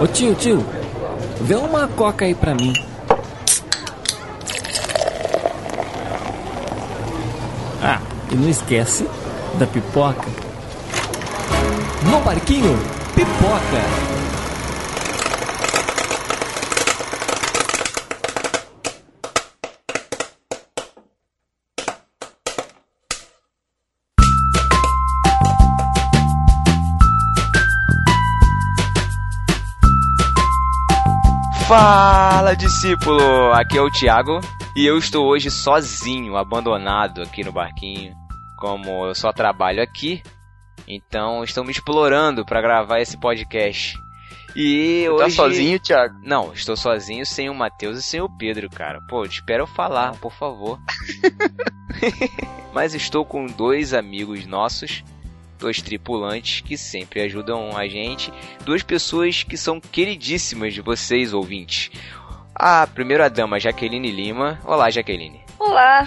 [0.00, 0.64] Ô tio, tio,
[1.40, 2.72] vê uma coca aí pra mim.
[7.82, 8.00] Ah,
[8.30, 9.08] e não esquece
[9.58, 10.28] da pipoca.
[12.08, 12.78] No barquinho,
[13.12, 14.17] pipoca.
[31.68, 33.52] Fala, discípulo!
[33.52, 34.40] Aqui é o Thiago
[34.74, 38.14] e eu estou hoje sozinho, abandonado aqui no barquinho.
[38.56, 40.22] Como eu só trabalho aqui,
[40.86, 43.98] então estou me explorando para gravar esse podcast.
[44.56, 45.36] E Tá hoje.
[45.36, 46.14] sozinho, Thiago?
[46.22, 49.02] Não, estou sozinho sem o Matheus e sem o Pedro, cara.
[49.06, 50.80] Pô, espera eu falar, por favor.
[52.72, 55.04] Mas estou com dois amigos nossos,
[55.58, 58.32] dois tripulantes que sempre ajudam a gente,
[58.64, 61.90] duas pessoas que são queridíssimas de vocês, ouvintes.
[62.54, 64.58] A primeira dama, Jaqueline Lima.
[64.64, 65.40] Olá, Jaqueline.
[65.58, 66.04] Olá,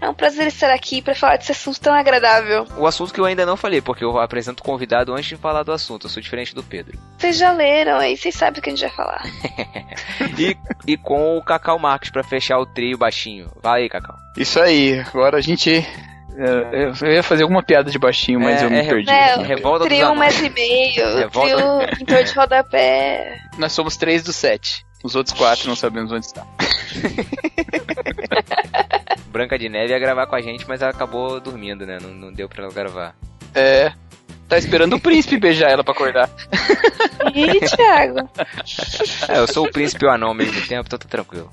[0.00, 2.66] é um prazer estar aqui para falar desse assunto tão agradável.
[2.76, 5.62] O assunto que eu ainda não falei, porque eu apresento o convidado antes de falar
[5.62, 6.06] do assunto.
[6.06, 6.98] Eu sou diferente do Pedro.
[7.16, 9.22] Vocês já leram aí, vocês sabem o que a gente vai falar.
[10.38, 13.50] E, e com o Cacau Marques pra fechar o trio baixinho.
[13.62, 14.16] Vai aí, Cacau.
[14.36, 15.86] Isso aí, agora a gente.
[16.36, 19.10] É, Eu ia fazer alguma piada de baixinho, mas É, eu me é, perdi.
[19.10, 20.40] É, Revolta dos trio um Anões.
[20.40, 23.38] metro e meio, Revolta- trio pintor de rodapé.
[23.58, 24.84] Nós somos três dos sete.
[25.04, 26.46] Os outros quatro não sabemos onde está.
[29.28, 31.98] Branca de Neve ia gravar com a gente, mas ela acabou dormindo, né?
[32.00, 33.14] Não, não deu pra ela gravar.
[33.54, 33.92] É.
[34.48, 36.28] Tá esperando o príncipe beijar ela pra acordar.
[37.34, 38.28] Ih, Thiago.
[39.28, 41.50] É, eu sou o príncipe e o anão ao mesmo tempo, então tá tranquilo.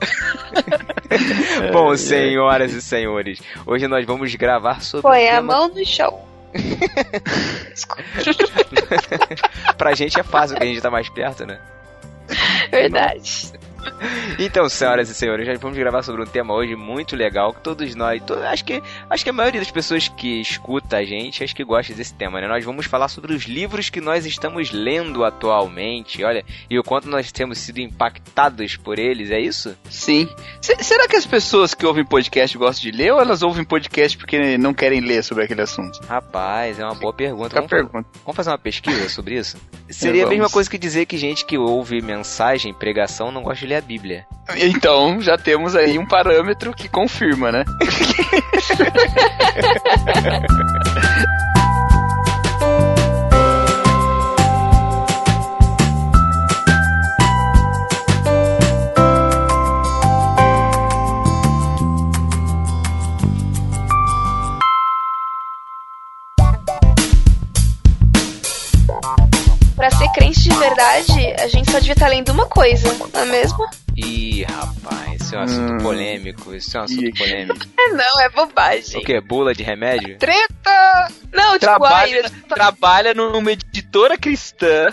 [1.72, 6.20] Bom, senhoras e senhores, hoje nós vamos gravar sobre Põe a mão no chão.
[9.78, 11.60] Pra gente é fácil, porque a gente tá mais perto, né?
[12.70, 13.52] Verdade.
[14.38, 17.94] Então, senhoras e senhores, nós vamos gravar sobre um tema hoje muito legal que todos
[17.94, 21.54] nós, to- acho que acho que a maioria das pessoas que escuta a gente, acho
[21.54, 22.48] que gosta desse tema, né?
[22.48, 27.08] Nós vamos falar sobre os livros que nós estamos lendo atualmente, olha, e o quanto
[27.08, 29.76] nós temos sido impactados por eles, é isso?
[29.90, 30.28] Sim.
[30.60, 34.16] Se- será que as pessoas que ouvem podcast gostam de ler ou elas ouvem podcast
[34.16, 36.00] porque não querem ler sobre aquele assunto?
[36.08, 37.54] Rapaz, é uma boa pergunta.
[37.56, 38.08] A Vamos, pergunta.
[38.24, 39.56] vamos fazer uma pesquisa sobre isso?
[39.90, 40.38] Seria a Vamos.
[40.38, 43.80] mesma coisa que dizer que gente que ouve mensagem, pregação, não gosta de ler a
[43.80, 44.26] Bíblia.
[44.56, 47.64] Então, já temos aí um parâmetro que confirma, né?
[70.68, 73.58] verdade, a gente só devia estar lendo uma coisa, não é mesmo?
[73.96, 75.78] Ih, rapaz, isso é um assunto Hum.
[75.78, 77.66] polêmico, isso é um assunto polêmico.
[77.78, 79.00] É não, é bobagem.
[79.00, 79.20] O que?
[79.20, 80.18] Bula de remédio?
[80.18, 81.08] Treta!
[81.32, 84.88] Não, tipo, Trabalha, ai, trabalha numa editora cristã.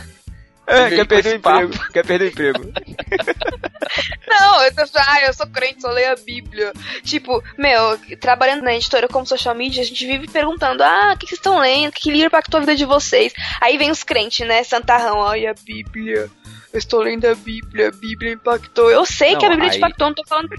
[0.65, 1.73] É, quer perder emprego.
[1.93, 2.71] Quer perder o emprego.
[4.27, 6.73] Não, eu tô falando, ah, eu sou crente, só leio a Bíblia.
[7.03, 11.25] Tipo, meu, trabalhando na editora como social media, a gente vive perguntando, ah, o que
[11.27, 11.93] vocês estão lendo?
[11.93, 13.33] Que livro impactou a vida de vocês?
[13.61, 16.29] Aí vem os crentes, né, santarrão, ai, a Bíblia.
[16.73, 18.91] Eu estou lendo a Bíblia, a Bíblia impactou.
[18.91, 20.49] Eu sei Não, que a Bíblia aí- impactou, não tô falando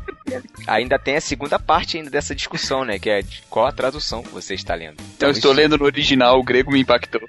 [0.66, 2.98] Ainda tem a segunda parte ainda dessa discussão, né?
[2.98, 4.96] Que é de qual a tradução que você está lendo.
[5.14, 7.20] Então, eu estou isso- lendo no original, o grego me impactou.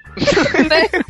[0.68, 0.88] né?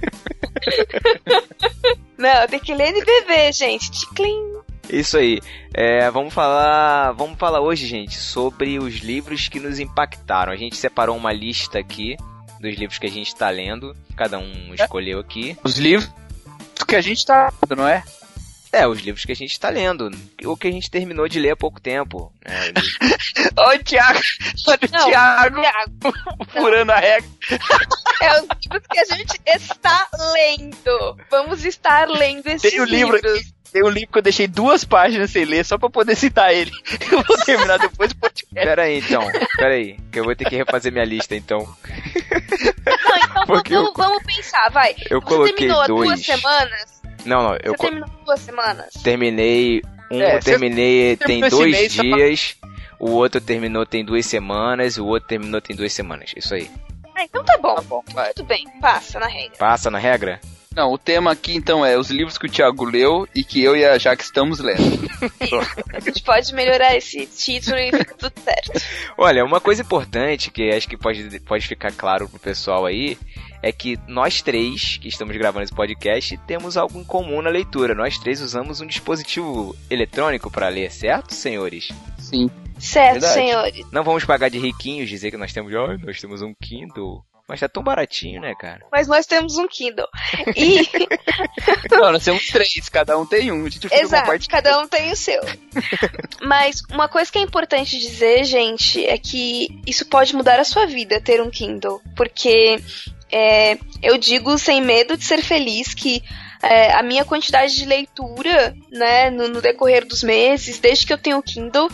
[2.19, 3.91] Não, tem que ler NBV, gente.
[3.91, 4.61] Ticlin.
[4.93, 5.41] Isso aí.
[5.73, 10.53] É, vamos falar, vamos falar hoje, gente, sobre os livros que nos impactaram.
[10.53, 12.17] A gente separou uma lista aqui
[12.61, 13.97] dos livros que a gente está lendo.
[14.17, 15.57] Cada um escolheu aqui.
[15.63, 16.11] Os livros
[16.87, 18.03] que a gente tá lendo, não é?
[18.73, 20.11] É, os livros que a gente está lendo.
[20.45, 22.33] O que a gente terminou de ler há pouco tempo.
[22.47, 22.73] né?
[23.59, 24.21] Olha o Thiago,
[24.69, 27.29] olha o Não, Thiago Thiago, furando a regra.
[28.21, 31.17] é os livros que a gente está lendo.
[31.31, 33.33] Vamos estar lendo esses Tem o livro livros.
[33.41, 36.53] aqui, tem um livro que eu deixei duas páginas sem ler só pra poder citar
[36.55, 36.71] ele.
[37.11, 38.55] Eu vou terminar depois do podcast.
[38.55, 39.23] Pera aí, então.
[39.57, 39.97] Pera aí.
[40.13, 41.59] Que eu vou ter que refazer minha lista, então.
[41.59, 44.95] Não, então vamos, eu- vamos pensar, vai.
[45.11, 47.00] Eu Você coloquei terminou há duas semanas?
[47.25, 47.55] Não, não.
[47.63, 48.87] Eu Você co- terminou duas semanas?
[49.03, 49.83] terminei.
[50.11, 52.57] Um É, eu terminei tem dois mês, tá dias.
[52.99, 54.99] O outro terminou tem duas semanas.
[54.99, 56.33] O outro terminou tem duas semanas.
[56.37, 56.71] Isso aí.
[57.17, 57.75] Ah, então tá bom.
[57.77, 58.33] Tá bom, vai.
[58.35, 59.57] Tudo bem, passa na regra.
[59.59, 60.41] Passa na regra?
[60.75, 63.77] Não, o tema aqui então é os livros que o Thiago leu e que eu
[63.77, 64.81] e a Jaque estamos lendo.
[65.93, 68.81] A gente pode melhorar esse título e fica tudo certo.
[69.19, 73.19] Olha, uma coisa importante que acho que pode, pode ficar claro pro pessoal aí
[73.63, 77.95] é que nós três que estamos gravando esse podcast temos algo em comum na leitura.
[77.95, 81.89] Nós três usamos um dispositivo eletrônico para ler, certo, senhores?
[82.19, 82.51] Sim.
[82.79, 83.35] Certo, Verdade.
[83.35, 83.87] senhores.
[83.93, 87.23] Não vamos pagar de riquinhos dizer que nós temos, oh, nós temos um Kindle.
[87.47, 88.87] Mas tá tão baratinho, né, cara?
[88.93, 90.07] Mas nós temos um Kindle.
[90.57, 90.89] E,
[91.91, 93.67] Não, nós temos três, cada um tem um.
[93.67, 95.41] A gente fica exato, cada um tem o seu.
[96.41, 100.87] Mas uma coisa que é importante dizer, gente, é que isso pode mudar a sua
[100.87, 102.01] vida, ter um Kindle.
[102.17, 102.81] Porque
[103.33, 106.23] é, eu digo sem medo de ser feliz que
[106.63, 111.19] é, a minha quantidade de leitura, né, no, no decorrer dos meses, desde que eu
[111.19, 111.91] tenho o Kindle,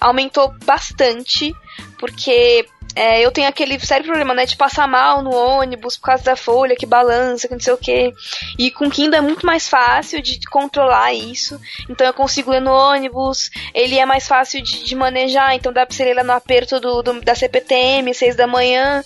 [0.00, 1.52] aumentou bastante,
[1.98, 2.64] porque
[2.94, 6.36] é, eu tenho aquele sério problema, né, de passar mal no ônibus por causa da
[6.36, 8.12] folha que balança, que não sei o que.
[8.56, 11.60] E com o Kindle é muito mais fácil de controlar isso.
[11.90, 15.84] Então eu consigo ler no ônibus, ele é mais fácil de, de manejar, então dá
[15.84, 19.02] pra você ler lá no aperto do, do- da CPTM, seis da manhã.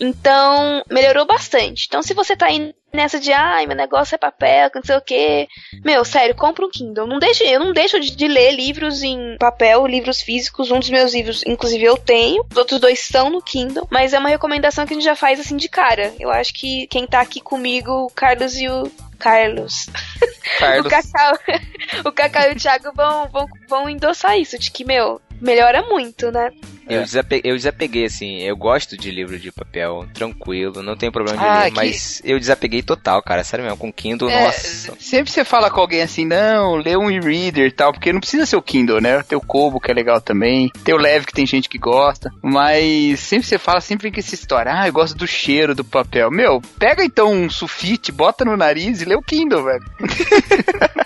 [0.00, 1.86] Então, melhorou bastante.
[1.86, 5.00] Então, se você tá aí nessa de, ai, meu negócio é papel, não sei o
[5.00, 5.48] quê.
[5.84, 7.06] Meu, sério, compra um Kindle.
[7.06, 10.70] Não deixe, eu não deixo de, de ler livros em papel, livros físicos.
[10.70, 12.44] Um dos meus livros, inclusive, eu tenho.
[12.50, 13.86] Os outros dois estão no Kindle.
[13.90, 16.14] Mas é uma recomendação que a gente já faz assim de cara.
[16.18, 18.90] Eu acho que quem tá aqui comigo, o Carlos e o.
[19.18, 19.86] Carlos.
[20.58, 20.86] Carlos.
[20.86, 21.38] O Cacau,
[22.04, 26.30] o Cacau e o Thiago vão, vão, vão endossar isso, de que, meu, melhora muito,
[26.30, 26.50] né?
[26.88, 27.04] Eu, É.
[27.04, 31.44] desape- eu desapeguei, assim, eu gosto de livro de papel, tranquilo, não tem problema de
[31.44, 34.94] Ah, ler, que- mas eu desapeguei total, cara, sério mesmo, com Kindle, É, nossa.
[34.98, 38.44] Sempre você fala com alguém assim, não, lê um e-reader e tal, porque não precisa
[38.46, 39.22] ser o Kindle, né?
[39.22, 40.70] Tem o Kobo, que é legal também.
[40.84, 42.30] Tem o Leve, que tem gente que gosta.
[42.42, 45.84] Mas sempre você fala, sempre vem com essa história, ah, eu gosto do cheiro do
[45.84, 46.30] papel.
[46.30, 49.84] Meu, pega então um sulfite, bota no nariz e lê o Kindle, velho.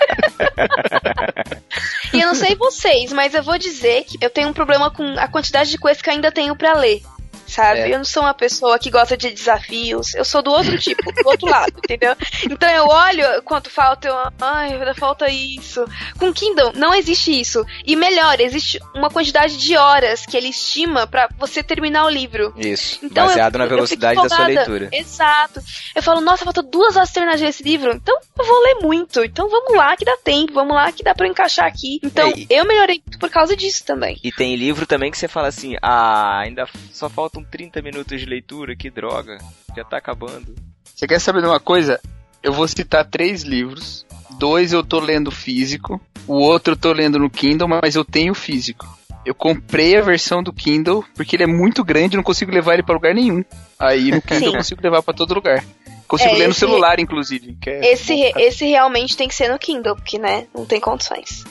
[2.13, 5.05] E eu não sei vocês, mas eu vou dizer que eu tenho um problema com
[5.19, 7.03] a quantidade de coisas que ainda tenho pra ler.
[7.49, 7.81] Sabe?
[7.81, 7.93] É.
[7.95, 10.15] Eu não sou uma pessoa que gosta de desafios.
[10.15, 12.15] Eu sou do outro tipo, do outro lado, entendeu?
[12.49, 14.15] Então eu olho quanto falta, eu.
[14.41, 15.85] Ai, ainda falta isso.
[16.19, 17.65] Com Kindle, não existe isso.
[17.87, 22.53] E melhor, existe uma quantidade de horas que ele estima pra você terminar o livro.
[22.57, 24.89] Isso, Então, baseado eu- na velocidade da sua leitura.
[24.93, 25.61] Exato.
[25.95, 27.93] Eu falo, nossa, falta duas horas terminar esse livro.
[27.95, 29.25] Então eu vou ler muito.
[29.25, 30.53] Então vamos lá que dá tempo.
[30.53, 31.99] Vamos lá que dá pra eu encaixar aqui.
[32.03, 34.19] Então É, e- eu melhorei por causa disso também.
[34.23, 37.09] E tem livro também que você fala assim, ah, ainda só
[37.39, 39.39] faltam 30 minutos de leitura, que droga,
[39.77, 40.55] já tá acabando.
[40.95, 42.01] Você quer saber de uma coisa?
[42.43, 44.07] Eu vou citar três livros.
[44.39, 48.35] Dois eu tô lendo físico, o outro eu tô lendo no Kindle, mas eu tenho
[48.35, 48.87] físico.
[49.27, 52.75] Eu comprei a versão do Kindle porque ele é muito grande, eu não consigo levar
[52.75, 53.45] ele pra lugar nenhum.
[53.79, 54.47] Aí no Kindle Sim.
[54.47, 55.65] eu consigo levar pra todo lugar.
[56.07, 57.57] Consigo É, ler no esse- celular, inclusive.
[57.61, 60.81] Que é Esse, re- esse realmente tem que ser no Kindle, porque, né, não tem
[60.81, 61.45] condições.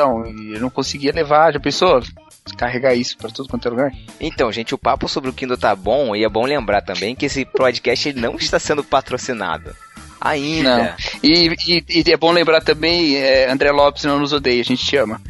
[0.00, 1.52] Então, e eu não conseguia levar.
[1.52, 2.02] Já pensou?
[2.56, 3.92] Carregar isso pra tudo quanto é lugar?
[4.18, 7.26] Então, gente, o papo sobre o Kindle tá bom, e é bom lembrar também que
[7.26, 9.74] esse podcast ele não está sendo patrocinado.
[10.20, 10.96] Ainda.
[11.22, 14.84] E, e- e é bom lembrar também, é, André Lopes não nos odeia, a gente
[14.84, 15.20] te ama.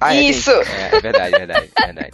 [0.00, 0.50] Ah, é, tem- Isso.
[0.50, 2.10] É, é verdade, verdade, verdade.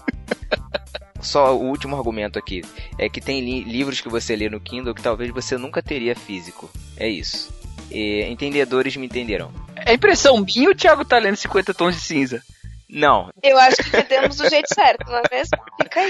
[1.21, 2.63] Só o último argumento aqui.
[2.99, 6.15] É que tem li- livros que você lê no Kindle que talvez você nunca teria
[6.15, 6.71] físico.
[6.97, 7.53] É isso.
[7.91, 9.53] E entendedores me entenderão.
[9.85, 12.43] É impressão minha ou o Thiago tá lendo 50 tons de cinza?
[12.91, 15.59] Não, Eu acho que entendemos do jeito certo, não é mesmo?
[15.83, 16.09] Fica aí.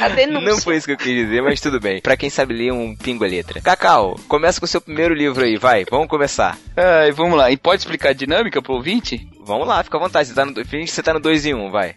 [0.00, 0.48] A denúncia.
[0.48, 2.00] não foi isso que eu quis dizer, mas tudo bem.
[2.00, 3.60] Pra quem sabe ler um pingo a letra.
[3.60, 6.56] Cacau, começa com o seu primeiro livro aí, vai, vamos começar.
[6.76, 7.50] Ai, vamos lá.
[7.50, 9.28] E pode explicar a dinâmica pro ouvinte?
[9.44, 10.28] Vamos lá, fica à vontade.
[10.28, 11.94] Você tá no, finge que você tá no 2 em 1, um, vai.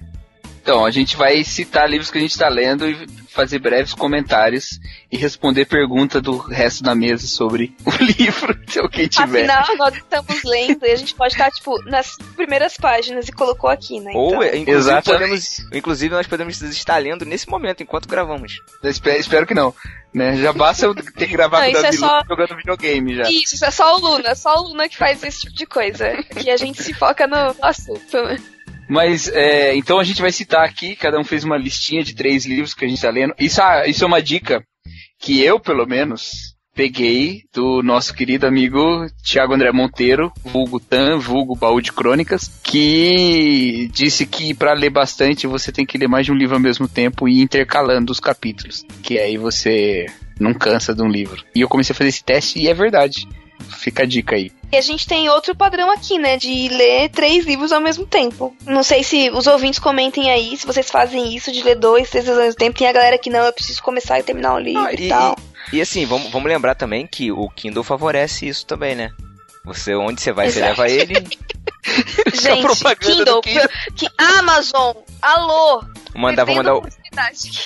[0.63, 4.79] Então, a gente vai citar livros que a gente tá lendo e fazer breves comentários
[5.11, 9.49] e responder pergunta do resto da mesa sobre o livro, se alguém tiver.
[9.49, 13.69] Afinal, nós estamos lendo e a gente pode estar, tipo, nas primeiras páginas e colocou
[13.69, 14.13] aqui, né?
[14.15, 15.11] Ou, Então, é, inclusive, Exatamente.
[15.19, 18.61] podemos, inclusive, nós podemos estar lendo nesse momento, enquanto gravamos.
[18.83, 19.75] Espero, espero que não.
[20.13, 20.37] Né?
[20.37, 23.15] Já basta eu ter que gravar Não, com o isso é Davi só- jogando videogame
[23.15, 23.23] já.
[23.23, 25.65] Isso, isso é só o Luna, é só o Luna que faz esse tipo de
[25.65, 26.23] coisa.
[26.39, 28.17] Que a gente se foca no assunto.
[28.93, 32.45] Mas, é, então a gente vai citar aqui, cada um fez uma listinha de três
[32.45, 33.33] livros que a gente tá lendo.
[33.39, 34.63] Isso, ah, isso é uma dica
[35.19, 41.55] que eu, pelo menos, peguei do nosso querido amigo Tiago André Monteiro, vulgo Tan, vulgo
[41.55, 46.31] Baú de Crônicas, que disse que para ler bastante você tem que ler mais de
[46.31, 50.05] um livro ao mesmo tempo e intercalando os capítulos, que aí você
[50.39, 51.43] não cansa de um livro.
[51.55, 53.27] E eu comecei a fazer esse teste e é verdade.
[53.69, 54.51] Fica a dica aí.
[54.73, 56.35] E a gente tem outro padrão aqui, né?
[56.35, 58.57] De ler três livros ao mesmo tempo.
[58.65, 62.25] Não sei se os ouvintes comentem aí, se vocês fazem isso de ler dois, três
[62.25, 62.79] livros ao mesmo tempo.
[62.79, 65.37] Tem a galera que não, eu preciso começar e terminar o livro Ah, e, tal.
[65.71, 69.11] e assim, vamos, vamos lembrar também que o Kindle favorece isso também, né?
[69.63, 70.81] Você, onde você vai, você Exato.
[70.81, 71.13] leva ele.
[72.33, 73.69] Gente, Kindle, Kindle.
[73.95, 75.83] que Amazon, alô.
[76.15, 76.89] Mandar, Defenda mandar o,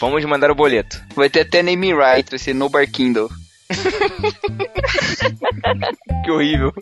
[0.02, 1.02] vamos mandar o boleto.
[1.16, 3.30] Vai ter até name right, vai ser no bar Kindle.
[6.24, 6.74] Que horrível.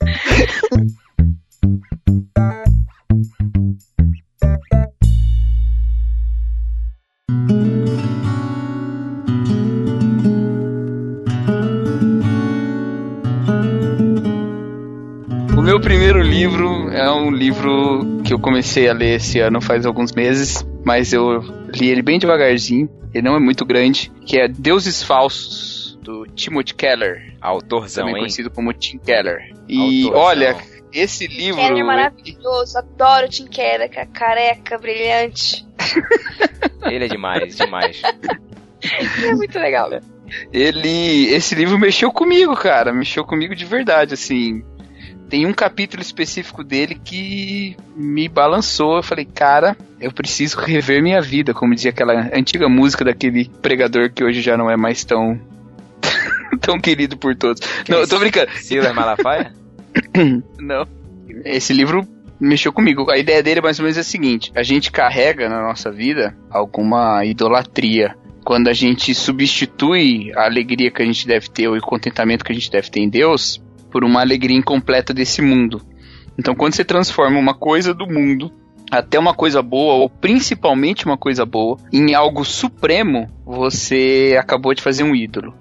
[15.57, 19.85] O meu primeiro livro é um livro que eu comecei a ler esse ano faz
[19.85, 21.41] alguns meses, mas eu
[21.73, 22.89] li ele bem devagarzinho.
[23.13, 25.74] Ele não é muito grande, que é Deuses Falsos
[26.35, 28.21] Timothy Keller, Autorzão, também hein?
[28.21, 29.53] conhecido como Tim Keller.
[29.67, 30.21] E Autorzão.
[30.21, 30.57] olha,
[30.93, 35.65] esse livro Keller é maravilhoso, adoro o Tim Keller, ca- careca, brilhante.
[36.89, 38.01] Ele é demais, demais.
[39.23, 39.89] É muito legal.
[40.53, 44.63] ele esse livro mexeu comigo, cara, mexeu comigo de verdade, assim.
[45.27, 48.97] Tem um capítulo específico dele que me balançou.
[48.97, 54.11] Eu falei, cara, eu preciso rever minha vida, como dizia aquela antiga música daquele pregador
[54.11, 55.39] que hoje já não é mais tão
[56.61, 57.61] tão querido por todos.
[57.87, 58.51] Não, eu tô brincando.
[58.57, 59.53] Silas Malafaia?
[60.59, 60.87] Não.
[61.43, 62.07] Esse livro
[62.39, 63.09] mexeu comigo.
[63.09, 66.35] A ideia dele mais ou menos é a seguinte: a gente carrega na nossa vida
[66.49, 68.15] alguma idolatria.
[68.43, 72.51] Quando a gente substitui a alegria que a gente deve ter, ou o contentamento que
[72.51, 73.59] a gente deve ter em Deus,
[73.89, 75.81] por uma alegria incompleta desse mundo.
[76.37, 78.51] Então, quando você transforma uma coisa do mundo,
[78.91, 84.81] até uma coisa boa, ou principalmente uma coisa boa, em algo supremo, você acabou de
[84.81, 85.53] fazer um ídolo.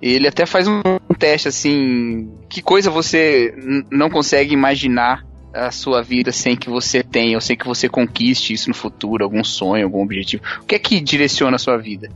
[0.00, 0.82] Ele até faz um
[1.18, 3.54] teste assim: que coisa você
[3.90, 8.52] não consegue imaginar a sua vida sem que você tenha, ou sem que você conquiste
[8.52, 10.42] isso no futuro, algum sonho, algum objetivo.
[10.62, 12.08] O que é que direciona a sua vida?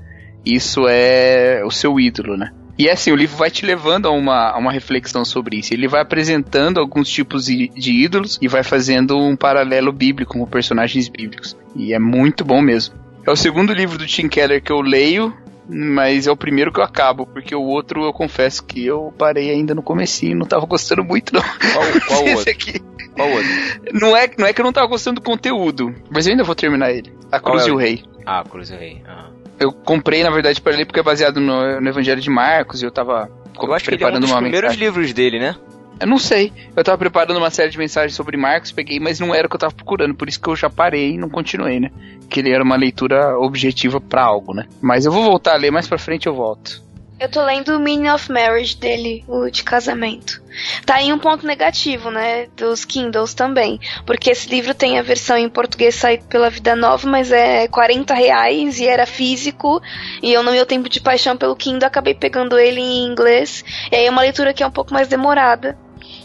[0.45, 2.53] Isso é o seu ídolo, né?
[2.79, 5.75] E é assim, o livro vai te levando a uma, a uma reflexão sobre isso.
[5.75, 10.47] Ele vai apresentando alguns tipos de, de ídolos e vai fazendo um paralelo bíblico com
[10.47, 11.57] personagens bíblicos.
[11.77, 12.95] E é muito bom mesmo.
[13.27, 15.33] É o segundo livro do Tim Keller que eu leio,
[15.73, 19.51] mas é o primeiro que eu acabo, porque o outro eu confesso que eu parei
[19.51, 21.41] ainda no comecinho, não tava gostando muito não.
[21.43, 22.51] Qual, qual Esse outro?
[22.51, 22.81] aqui.
[23.15, 23.49] Qual outro?
[23.93, 26.55] Não é, não é que eu não tava gostando do conteúdo, mas eu ainda vou
[26.55, 27.13] terminar ele.
[27.31, 28.03] A Cruz é e o- o Rei.
[28.27, 29.03] Ah, Cruz do Rei.
[29.07, 29.31] Ah.
[29.61, 32.85] Eu comprei, na verdade, para ler porque é baseado no, no Evangelho de Marcos e
[32.87, 33.31] eu tava
[33.63, 34.85] Eu acho que ele é um preparando dos primeiros mensagem.
[34.87, 35.55] livros dele, né?
[36.03, 36.53] Eu não sei.
[36.75, 39.55] Eu tava preparando uma série de mensagens sobre Marcos, peguei, mas não era o que
[39.55, 41.93] eu tava procurando, por isso que eu já parei e não continuei, né?
[42.29, 44.67] Que ele era uma leitura objetiva pra algo, né?
[44.81, 46.83] Mas eu vou voltar a ler, mais pra frente eu volto.
[47.21, 50.43] Eu tô lendo o Meaning of Marriage dele, o de casamento.
[50.85, 52.49] Tá aí um ponto negativo, né?
[52.57, 53.79] Dos Kindles também.
[54.05, 58.13] Porque esse livro tem a versão em português saído pela Vida Nova, mas é 40
[58.13, 59.81] reais e era físico.
[60.21, 63.65] E eu, no meu tempo de paixão pelo Kindle, acabei pegando ele em inglês.
[63.93, 65.79] E aí é uma leitura que é um pouco mais demorada.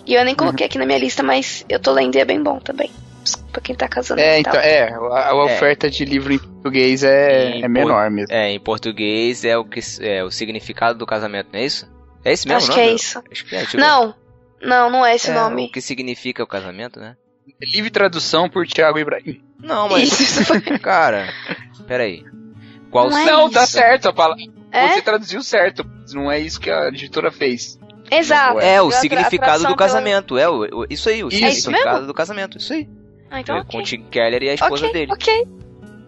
[0.08, 2.42] E eu nem coloquei aqui na minha lista, mas eu tô lendo e é bem
[2.42, 2.90] bom também.
[3.52, 7.58] Pra quem tá casando É, então, é, a, a oferta de livro em português é,
[7.58, 8.34] Em é menor mesmo.
[8.34, 11.92] É, em português é o que é o significado do casamento, não é isso?
[12.24, 12.92] É esse mesmo Acho o que nome?
[12.92, 13.24] é isso.
[13.30, 14.16] Acho que é, tipo, Não,
[14.62, 15.66] não, não é esse é, nome.
[15.66, 17.18] O que significa o casamento, né?
[17.62, 19.42] Livre tradução por Tiago Ibrahim.
[19.60, 20.04] Não, mas.
[20.04, 20.62] Isso, isso foi.
[20.80, 21.28] Cara,
[21.86, 22.24] peraí.
[22.90, 24.44] Qual Não é não, tá certo a palavra.
[24.72, 24.90] É?
[24.90, 27.77] Você traduziu certo, mas não é isso que a editora fez.
[28.10, 28.60] Exato.
[28.60, 30.38] É, o significado do pela- casamento.
[30.38, 31.62] É, o, o- isso aí, o Isso.
[31.62, 32.58] significado É do casamento.
[32.58, 32.88] Isso aí.
[33.30, 33.72] Ah, então É, ok.
[33.72, 35.12] Com o Tim Keller e a esposa ok, dele.
[35.12, 35.48] ok.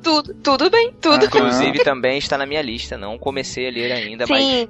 [0.01, 1.23] Tudo, tudo bem, tudo.
[1.23, 2.97] Ah, Inclusive também está na minha lista.
[2.97, 4.41] Não comecei a ler ainda, mas.
[4.43, 4.67] Sim,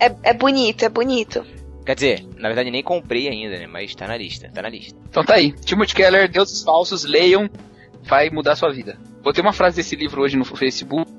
[0.00, 1.44] é, é bonito, é bonito.
[1.84, 3.66] Quer dizer, na verdade nem comprei ainda, né?
[3.66, 4.96] Mas tá na lista, tá na lista.
[5.08, 5.52] Então tá aí.
[5.52, 7.48] Timothy Keller, Deuses Falsos, leiam,
[8.04, 8.96] vai mudar sua vida.
[9.22, 11.10] Botei uma frase desse livro hoje no Facebook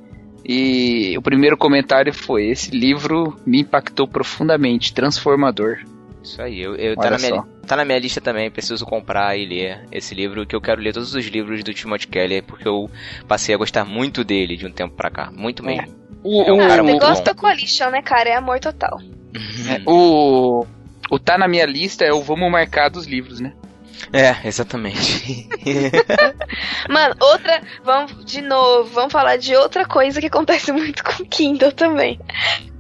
[0.51, 5.77] e o primeiro comentário foi: Esse livro me impactou profundamente, transformador.
[6.23, 9.45] Isso aí, eu, eu tá, na minha, tá na minha lista também, preciso comprar e
[9.45, 12.89] ler esse livro, que eu quero ler todos os livros do Timothy Keller, porque eu
[13.27, 15.87] passei a gostar muito dele de um tempo pra cá, muito mesmo.
[16.23, 18.29] O, É um o- cara ah, muito negócio da Coalition, né, cara?
[18.29, 18.99] É amor total.
[19.85, 20.65] o,
[21.09, 23.53] o tá na minha lista é o Vamos Marcar dos livros, né?
[24.11, 25.47] É, exatamente.
[26.89, 27.61] Mano, outra.
[27.83, 32.19] Vamos de novo, vamos falar de outra coisa que acontece muito com Kindle também.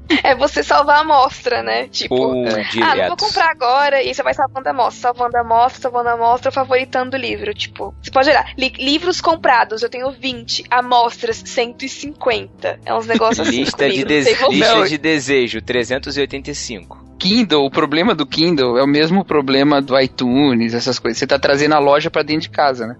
[0.23, 1.87] É você salvar a amostra, né?
[1.87, 2.15] Tipo.
[2.15, 2.45] Ou
[2.81, 6.09] Ah, não vou comprar agora, e você vai salvando a amostra, salvando a amostra, salvando
[6.09, 7.53] a amostra, favoritando o livro.
[7.53, 12.79] Tipo, você pode olhar, li- livros comprados, eu tenho 20, amostras 150.
[12.85, 13.59] É uns negócios assim.
[13.59, 14.51] Lista, de, comigo, você.
[14.51, 17.09] lista de desejo, 385.
[17.19, 21.17] Kindle, o problema do Kindle é o mesmo problema do iTunes, essas coisas.
[21.19, 22.95] Você tá trazendo a loja para dentro de casa, né?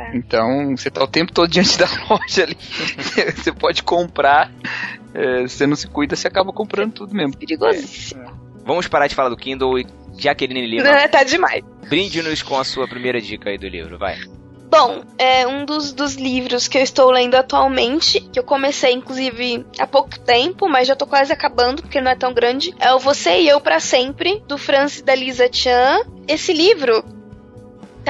[0.00, 0.16] É.
[0.16, 2.56] Então, você tá o tempo todo diante da loja ali.
[3.36, 4.50] você pode comprar.
[5.12, 7.36] É, você não se cuida, você acaba comprando tudo mesmo.
[7.36, 8.40] Perigosíssimo.
[8.64, 11.64] Vamos parar de falar do Kindle e Jaqueline Lima, Não, tá demais.
[11.88, 14.18] brinde-nos com a sua primeira dica aí do livro, vai.
[14.70, 19.66] Bom, é um dos, dos livros que eu estou lendo atualmente, que eu comecei inclusive
[19.76, 22.72] há pouco tempo, mas já tô quase acabando porque não é tão grande.
[22.78, 25.98] É o Você e Eu para Sempre, do Francis da Lisa Chan.
[26.28, 27.02] Esse livro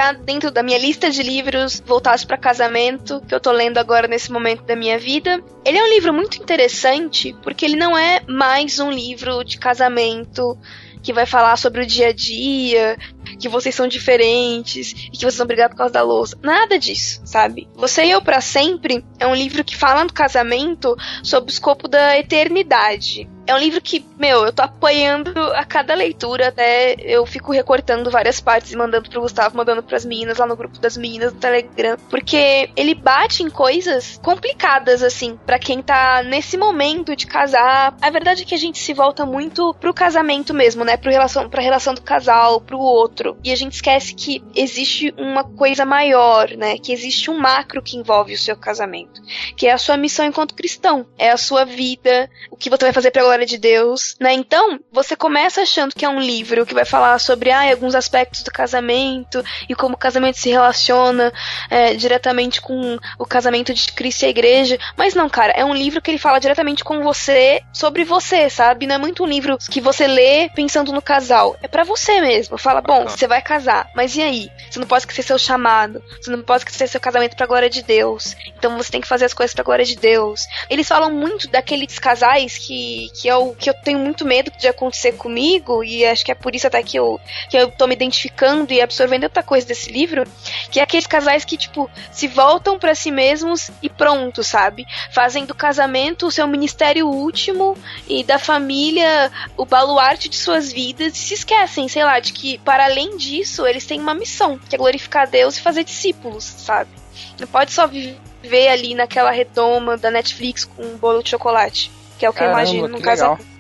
[0.01, 4.09] tá dentro da minha lista de livros voltados para casamento, que eu tô lendo agora
[4.09, 5.43] nesse momento da minha vida.
[5.63, 10.57] Ele é um livro muito interessante porque ele não é mais um livro de casamento
[11.03, 12.97] que vai falar sobre o dia a dia,
[13.39, 16.39] que vocês são diferentes e que vocês são brigados por causa da louça.
[16.43, 17.69] Nada disso, sabe?
[17.75, 21.87] Você e Eu para Sempre é um livro que fala do casamento sob o escopo
[21.87, 23.29] da eternidade.
[23.51, 28.09] É um livro que, meu, eu tô apoiando a cada leitura, até eu fico recortando
[28.09, 31.41] várias partes e mandando pro Gustavo, mandando pras meninas lá no grupo das meninas do
[31.41, 37.97] Telegram, porque ele bate em coisas complicadas, assim, para quem tá nesse momento de casar.
[38.01, 40.97] A verdade é que a gente se volta muito pro casamento mesmo, né?
[40.97, 43.20] Pro relação, pra relação do casal, pro outro.
[43.45, 46.79] E a gente esquece que existe uma coisa maior, né?
[46.79, 49.21] Que existe um macro que envolve o seu casamento,
[49.57, 52.93] que é a sua missão enquanto cristão, é a sua vida, o que você vai
[52.93, 54.33] fazer pra glória de Deus, né?
[54.33, 58.43] Então, você começa achando que é um livro que vai falar sobre ah, alguns aspectos
[58.43, 61.33] do casamento e como o casamento se relaciona
[61.69, 64.79] é, diretamente com o casamento de Cristo e a igreja.
[64.97, 68.87] Mas não, cara, é um livro que ele fala diretamente com você, sobre você, sabe?
[68.87, 71.57] Não é muito um livro que você lê pensando no casal.
[71.63, 72.59] É para você mesmo.
[72.59, 74.51] Fala, bom, você vai casar, mas e aí?
[74.71, 76.03] Você não pode esquecer seu chamado.
[76.21, 78.37] Você não pode esquecer seu casamento pra glória de Deus.
[78.57, 80.47] Então você tem que fazer as coisas pra glória de Deus.
[80.69, 84.69] Eles falam muito daqueles casais que, que é o que eu tenho muito medo de
[84.69, 87.95] acontecer comigo, e acho que é por isso até que eu, que eu tô me
[87.95, 90.25] identificando e absorvendo outra coisa desse livro,
[90.71, 94.87] que é aqueles casais que, tipo, se voltam para si mesmos e pronto, sabe?
[95.11, 97.77] Fazem do casamento o seu ministério último
[98.09, 102.59] e da família o baluarte de suas vidas e se esquecem, sei lá, de que
[102.59, 106.91] para além disso eles têm uma missão, que é glorificar Deus e fazer discípulos, sabe?
[107.39, 112.27] Não pode só viver ali naquela retoma da Netflix com um bolo de chocolate, que
[112.27, 113.41] é o que eu Caramba, imagino no que casamento.
[113.41, 113.51] legal.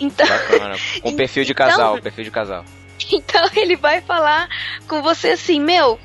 [0.00, 0.76] Então, Bacana.
[1.02, 2.64] Com perfil de casal, perfil de casal.
[3.12, 4.48] então ele vai falar
[4.88, 5.98] com você assim, meu,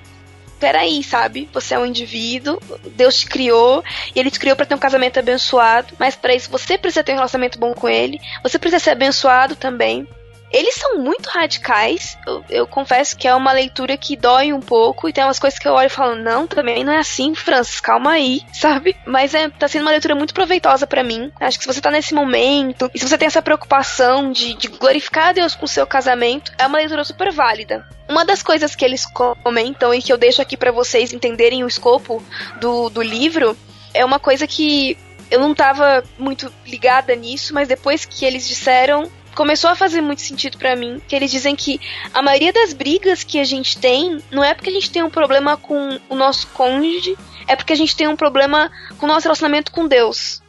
[0.60, 1.50] peraí, sabe?
[1.54, 2.60] Você é um indivíduo,
[2.96, 6.52] Deus te criou, e ele te criou pra ter um casamento abençoado, mas pra isso
[6.52, 10.08] você precisa ter um relacionamento bom com ele, você precisa ser abençoado também.
[10.52, 12.18] Eles são muito radicais.
[12.26, 15.08] Eu, eu confesso que é uma leitura que dói um pouco.
[15.08, 17.80] E tem umas coisas que eu olho e falo, não, também não é assim, Francis,
[17.80, 18.96] calma aí, sabe?
[19.06, 21.32] Mas é, tá sendo uma leitura muito proveitosa pra mim.
[21.40, 24.68] Acho que se você tá nesse momento, e se você tem essa preocupação de, de
[24.68, 27.88] glorificar Deus com o seu casamento, é uma leitura super válida.
[28.08, 29.06] Uma das coisas que eles
[29.44, 32.24] comentam e que eu deixo aqui pra vocês entenderem o escopo
[32.60, 33.56] do, do livro
[33.94, 34.98] é uma coisa que
[35.30, 39.10] eu não tava muito ligada nisso, mas depois que eles disseram,
[39.40, 41.80] começou a fazer muito sentido pra mim, que eles dizem que
[42.14, 45.10] a maioria das brigas que a gente tem não é porque a gente tem um
[45.10, 49.24] problema com o nosso cônjuge, é porque a gente tem um problema com o nosso
[49.24, 50.44] relacionamento com Deus.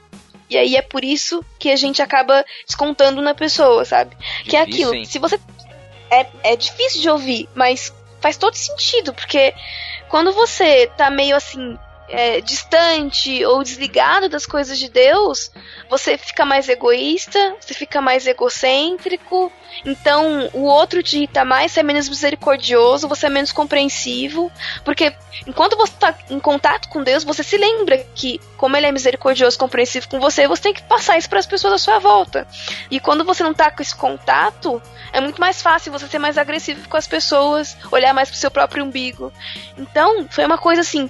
[0.50, 4.16] E aí é por isso que a gente acaba descontando na pessoa, sabe?
[4.42, 4.94] que é Difícil, aquilo.
[4.96, 5.04] hein?
[5.04, 5.38] Se você
[6.10, 9.54] é, é difícil de ouvir, mas faz todo sentido, porque
[10.08, 11.78] quando você tá meio assim
[12.10, 15.50] é, distante ou desligado das coisas de Deus,
[15.88, 19.50] você fica mais egoísta, você fica mais egocêntrico,
[19.84, 24.50] então o outro te irrita mais, você é menos misericordioso, você é menos compreensivo,
[24.84, 25.14] porque
[25.46, 29.58] enquanto você está em contato com Deus, você se lembra que, como Ele é misericordioso,
[29.58, 32.46] compreensivo com você, você tem que passar isso para as pessoas à sua volta.
[32.90, 36.36] E quando você não tá com esse contato, é muito mais fácil você ser mais
[36.36, 39.32] agressivo com as pessoas, olhar mais pro seu próprio umbigo.
[39.78, 41.08] Então, foi uma coisa assim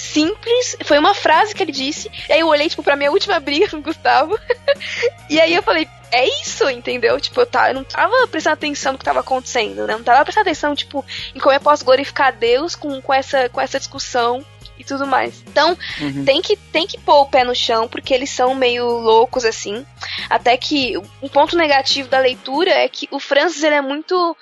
[0.00, 3.38] simples, foi uma frase que ele disse, e aí eu olhei, tipo, pra minha última
[3.40, 4.38] briga com o Gustavo,
[5.28, 7.20] e aí eu falei, é isso, entendeu?
[7.20, 9.94] Tipo, eu, tava, eu não tava prestando atenção no que tava acontecendo, né?
[9.94, 11.04] Eu não tava prestando atenção, tipo,
[11.34, 14.44] em como eu posso glorificar Deus com, com, essa, com essa discussão
[14.78, 15.42] e tudo mais.
[15.46, 16.24] Então, Uhum.
[16.24, 19.84] tem que tem que pôr o pé no chão, porque eles são meio loucos assim.
[20.28, 24.36] Até que um ponto negativo da leitura é que o Francis ele é muito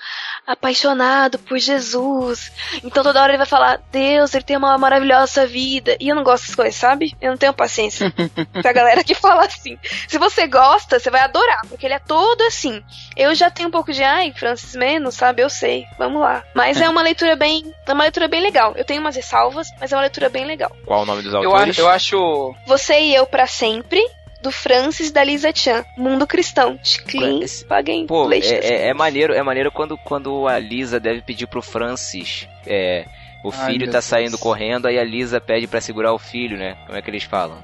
[0.47, 2.51] apaixonado por Jesus.
[2.83, 5.97] Então toda hora ele vai falar: "Deus, ele tem uma maravilhosa vida".
[6.01, 7.15] E eu não gosto dessas coisas, sabe?
[7.21, 8.13] Eu não tenho paciência
[8.63, 9.79] pra galera que fala assim.
[10.09, 12.83] Se você gosta, você vai adorar, porque ele é todo assim.
[13.17, 15.43] Eu já tenho um pouco de, ai, Francis menos, sabe?
[15.43, 15.85] Eu sei.
[15.99, 16.43] Vamos lá.
[16.55, 18.73] Mas é uma leitura bem, é uma leitura bem legal.
[18.77, 20.71] Eu tenho umas ressalvas, mas é uma leitura bem legal.
[20.85, 21.71] Qual o nome dos Eu, autores?
[21.79, 22.55] acho- eu acho.
[22.67, 24.01] Você e eu pra sempre,
[24.43, 28.95] do Francis e da Lisa Chan, Mundo Cristão, de Clean Paguem Pô, é, é, é,
[28.95, 32.49] maneiro, é maneiro quando, quando a Lisa deve pedir pro Francis.
[32.67, 33.07] É,
[33.45, 36.59] o Ai, filho tá Deus saindo correndo, aí a Lisa pede para segurar o filho,
[36.59, 36.77] né?
[36.87, 37.63] Como é que eles falam?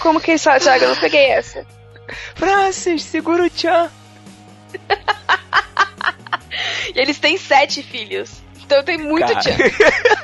[0.00, 0.84] Como que eles falam, Thiago?
[0.84, 1.66] Eu não peguei essa.
[2.34, 3.90] Francis, segura o Chan.
[6.94, 8.40] e eles têm sete filhos.
[8.64, 9.42] Então tem muito Cara.
[9.42, 9.56] Chan.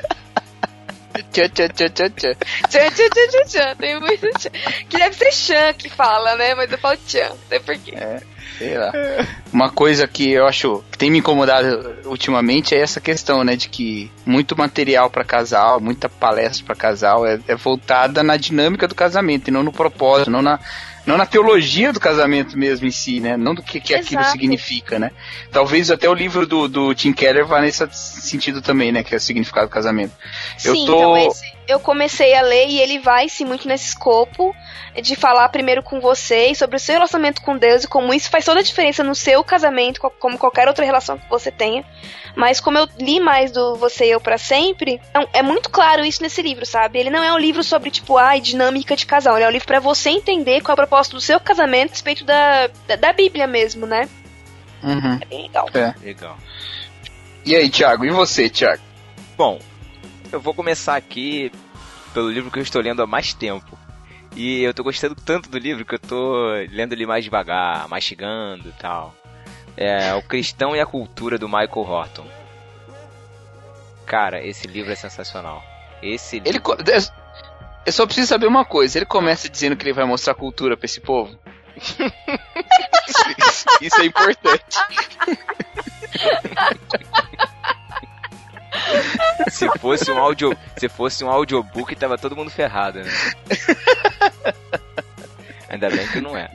[1.31, 2.35] Tchan, tchan, tchan, tchan, tchan.
[2.69, 4.49] Tchan, tchan, tchan, tchan, Tem muito tchan.
[4.89, 6.55] Que deve ser Chan que fala, né?
[6.55, 7.29] Mas eu falo tchan.
[7.29, 7.95] Não sei porquê.
[7.95, 8.21] É,
[8.57, 8.91] sei lá.
[9.51, 13.55] Uma coisa que eu acho que tem me incomodado ultimamente é essa questão, né?
[13.55, 18.87] De que muito material para casal, muita palestra para casal é, é voltada na dinâmica
[18.87, 20.59] do casamento e não no propósito, não na
[21.05, 23.37] não na teologia do casamento mesmo em si, né?
[23.37, 25.11] Não do que, que aquilo significa, né?
[25.51, 29.03] Talvez até o livro do, do Tim Keller vá nesse sentido também, né?
[29.03, 30.13] Que é o significado do casamento.
[30.57, 30.93] Sim, eu tô...
[30.93, 34.55] então esse, eu comecei a ler e ele vai sim muito nesse escopo
[35.01, 38.29] de falar primeiro com você e sobre o seu relacionamento com Deus e como isso
[38.29, 41.83] faz toda a diferença no seu casamento, como qualquer outra relação que você tenha.
[42.35, 46.03] Mas como eu li mais do Você e Eu para Sempre, é, é muito claro
[46.03, 46.99] isso nesse livro, sabe?
[46.99, 49.35] Ele não é um livro sobre, tipo, ai, dinâmica de casal.
[49.35, 51.93] Ele é um livro para você entender qual é o propósito do seu casamento a
[51.93, 54.09] respeito da, da, da Bíblia mesmo, né?
[54.83, 55.17] Uhum.
[55.21, 55.69] É bem legal.
[55.73, 55.93] É.
[56.03, 56.37] Legal.
[57.45, 58.05] E aí, Thiago?
[58.05, 58.81] E você, Thiago?
[59.37, 59.59] Bom,
[60.35, 61.51] eu vou começar aqui
[62.13, 63.77] pelo livro que eu estou lendo há mais tempo.
[64.35, 68.67] E eu tô gostando tanto do livro que eu tô lendo ele mais devagar, mastigando
[68.67, 69.15] e tal.
[69.77, 72.27] É O Cristão e a Cultura do Michael Horton.
[74.05, 75.63] Cara, esse livro é sensacional.
[76.01, 76.73] Esse livro...
[76.79, 77.07] Ele
[77.85, 78.97] Eu só preciso saber uma coisa.
[78.97, 81.33] Ele começa dizendo que ele vai mostrar cultura pra esse povo?
[81.77, 81.95] isso,
[83.39, 84.77] isso, isso é importante.
[89.49, 93.11] se fosse um audio, se fosse um audiobook, tava todo mundo ferrado, né?
[95.69, 96.49] Ainda bem que não é.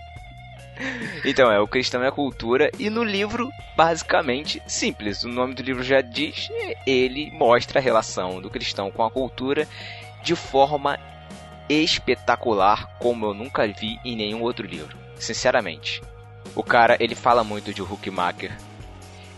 [1.25, 5.23] Então, é o cristão e a cultura e no livro, basicamente, simples.
[5.23, 6.49] O nome do livro já diz,
[6.87, 9.69] ele mostra a relação do cristão com a cultura
[10.23, 10.99] de forma
[11.69, 14.97] espetacular, como eu nunca vi em nenhum outro livro.
[15.17, 16.03] Sinceramente.
[16.55, 18.57] O cara, ele fala muito de Huckmacher,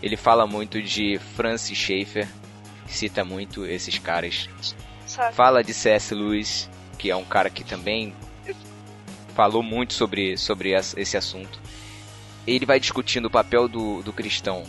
[0.01, 2.27] ele fala muito de Francis Schaeffer,
[2.87, 4.49] cita muito esses caras.
[5.05, 5.35] Sabe.
[5.35, 6.13] Fala de C.S.
[6.13, 8.13] Lewis, que é um cara que também
[9.33, 11.59] falou muito sobre, sobre esse assunto.
[12.45, 14.63] Ele vai discutindo o papel do, do cristão,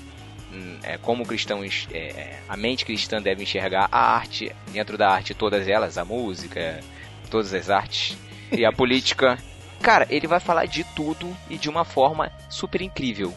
[0.52, 5.10] hum, é, como cristãos, é, é, a mente cristã deve enxergar a arte, dentro da
[5.10, 6.80] arte todas elas, a música,
[7.30, 8.16] todas as artes,
[8.52, 9.38] e a política.
[9.82, 13.34] Cara, ele vai falar de tudo e de uma forma super incrível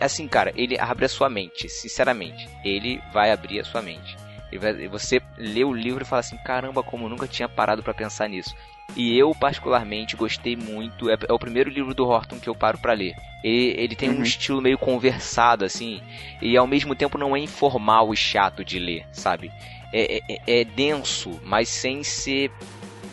[0.00, 2.48] assim, cara, ele abre a sua mente, sinceramente.
[2.64, 4.16] Ele vai abrir a sua mente.
[4.58, 7.94] Vai, você lê o livro e fala assim: caramba, como eu nunca tinha parado para
[7.94, 8.54] pensar nisso.
[8.96, 11.08] E eu, particularmente, gostei muito.
[11.08, 13.14] É, é, o primeiro livro do Horton que eu paro para ler.
[13.42, 14.18] Ele, ele tem uhum.
[14.18, 16.02] um estilo meio conversado, assim,
[16.42, 19.50] e ao mesmo tempo não é informal e chato de ler, sabe?
[19.92, 22.50] É, é, é, é denso, mas sem ser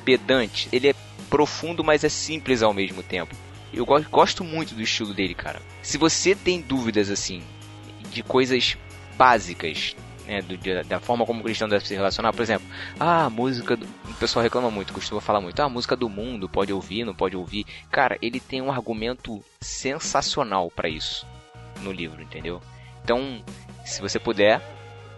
[0.04, 0.68] pedante.
[0.72, 0.96] Ele é
[1.30, 3.36] profundo, mas é simples ao mesmo tempo.
[3.74, 5.62] Eu gosto muito do estilo dele, cara.
[5.82, 7.44] Se você tem dúvidas, assim,
[8.12, 8.78] de coisas
[9.18, 12.68] básicas, né, do, da forma como o cristão deve se relacionar, por exemplo,
[13.00, 16.10] ah, a música, do, o pessoal reclama muito, costuma falar muito, ah, a música do
[16.10, 17.66] mundo, pode ouvir, não pode ouvir.
[17.92, 21.26] Cara, ele tem um argumento sensacional para isso
[21.82, 22.62] no livro, entendeu?
[23.04, 23.44] Então,
[23.86, 24.62] se você puder,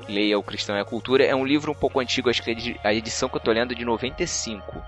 [0.07, 1.23] leia O Cristão e a Cultura.
[1.23, 3.73] É um livro um pouco antigo, acho que é a edição que eu tô lendo
[3.73, 4.81] é de 95.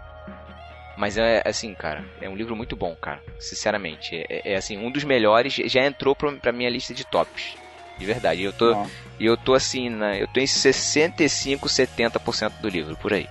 [1.02, 3.24] Mas é assim, cara, é um livro muito bom, cara.
[3.40, 4.16] Sinceramente.
[4.16, 5.52] É, é, é assim, um dos melhores.
[5.66, 7.56] Já entrou pra, pra minha lista de tops.
[7.98, 8.44] De verdade.
[8.44, 8.86] Eu tô,
[9.20, 13.28] e eu tô assim, né, eu tô em 65, 70% do livro, por aí.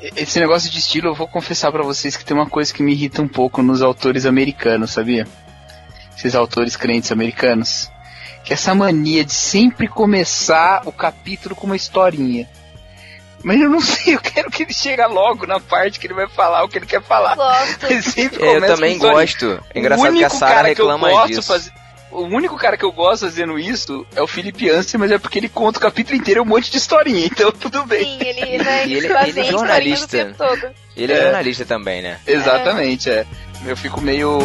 [0.00, 2.90] Esse negócio de estilo, eu vou confessar para vocês que tem uma coisa que me
[2.90, 5.24] irrita um pouco nos autores americanos, sabia?
[6.16, 7.88] Esses autores crentes americanos.
[8.42, 12.48] Que é essa mania de sempre começar o capítulo com uma historinha.
[13.44, 16.26] Mas eu não sei, eu quero que ele chegue logo na parte que ele vai
[16.26, 17.36] falar o que ele quer falar.
[17.36, 17.86] Gosto.
[18.40, 19.62] eu também gosto.
[19.74, 21.42] É engraçado que a Sarah reclama disso.
[21.42, 21.70] Fazer,
[22.10, 25.38] o único cara que eu gosto fazendo isso é o Felipe Anse, mas é porque
[25.38, 28.18] ele conta o capítulo inteiro um monte de historinha, então tudo bem.
[28.18, 30.34] Sim, ele, né, ele, ele é jornalista.
[30.96, 32.18] Ele é, é, jornalista também, né?
[32.26, 33.14] Exatamente, é.
[33.14, 33.26] é.
[33.66, 34.38] Eu fico meio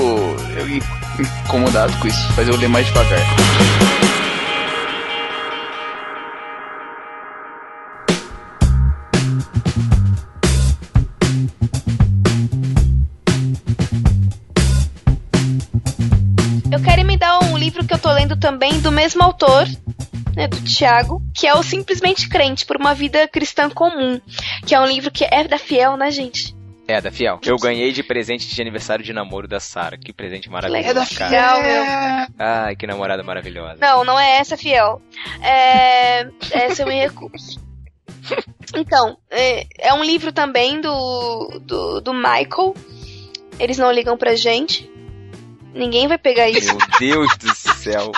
[1.45, 3.19] incomodado com isso, faz eu ler mais devagar.
[18.39, 19.67] Também do mesmo autor,
[20.35, 24.19] né, do Tiago, que é o Simplesmente Crente por uma Vida Cristã Comum,
[24.65, 26.55] que é um livro que é da Fiel, né, gente?
[26.87, 27.39] É, da Fiel.
[27.45, 29.95] Eu ganhei de presente de aniversário de namoro da Sara.
[29.95, 31.05] Que presente maravilhoso, É da.
[31.05, 32.27] Fiel, meu.
[32.39, 33.77] Ai, que namorada maravilhosa.
[33.79, 34.99] Não, não é essa, fiel.
[35.39, 36.27] É.
[36.51, 37.59] Essa eu me recuso.
[38.75, 42.73] Então, é, é um livro também do, do, do Michael.
[43.59, 44.88] Eles não ligam pra gente.
[45.73, 46.75] Ninguém vai pegar isso.
[46.75, 48.11] Meu Deus do céu.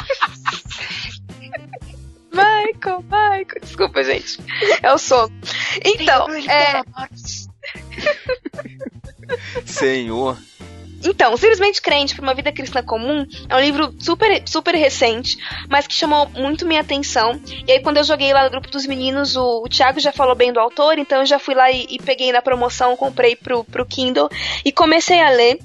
[2.31, 3.61] Michael, Michael.
[3.61, 4.39] Desculpa, gente.
[4.81, 5.31] É o sono.
[5.83, 6.81] Então, é.
[9.65, 10.37] Senhor.
[11.03, 15.37] Então, Simplesmente Crente para uma Vida Cristã Comum é um livro super, super recente,
[15.67, 17.41] mas que chamou muito minha atenção.
[17.67, 20.35] E aí, quando eu joguei lá no grupo dos meninos, o, o Thiago já falou
[20.35, 23.63] bem do autor, então eu já fui lá e, e peguei na promoção, comprei pro,
[23.63, 24.29] pro Kindle
[24.63, 25.59] e comecei a ler.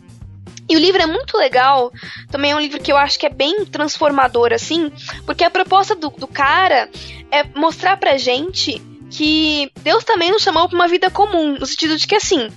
[0.69, 1.93] E o livro é muito legal,
[2.31, 4.91] também é um livro que eu acho que é bem transformador, assim,
[5.25, 6.89] porque a proposta do, do cara
[7.31, 11.97] é mostrar pra gente que Deus também nos chamou pra uma vida comum, no sentido
[11.97, 12.49] de que, assim,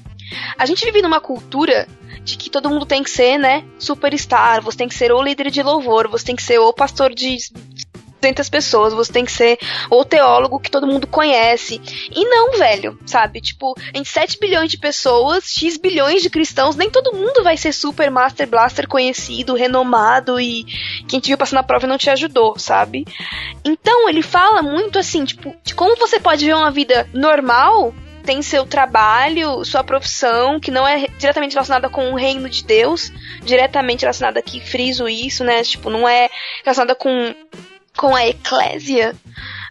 [0.57, 1.87] a gente vive numa cultura
[2.23, 5.49] de que todo mundo tem que ser, né, superstar, você tem que ser o líder
[5.49, 7.37] de louvor, você tem que ser o pastor de
[8.21, 9.57] 200 pessoas, você tem que ser
[9.89, 11.81] o teólogo que todo mundo conhece.
[12.13, 13.41] E não, velho, sabe?
[13.41, 17.73] Tipo, em 7 bilhões de pessoas, X bilhões de cristãos, nem todo mundo vai ser
[17.73, 20.65] super master blaster conhecido, renomado e
[21.07, 23.05] quem te viu passando a prova não te ajudou, sabe?
[23.63, 27.93] Então, ele fala muito assim, tipo, de como você pode ver uma vida normal
[28.29, 33.11] tem seu trabalho, sua profissão, que não é diretamente relacionada com o reino de Deus,
[33.43, 35.63] diretamente relacionada aqui, friso isso, né?
[35.63, 36.29] Tipo, não é
[36.63, 37.33] relacionada com,
[37.99, 39.13] com a eclésia.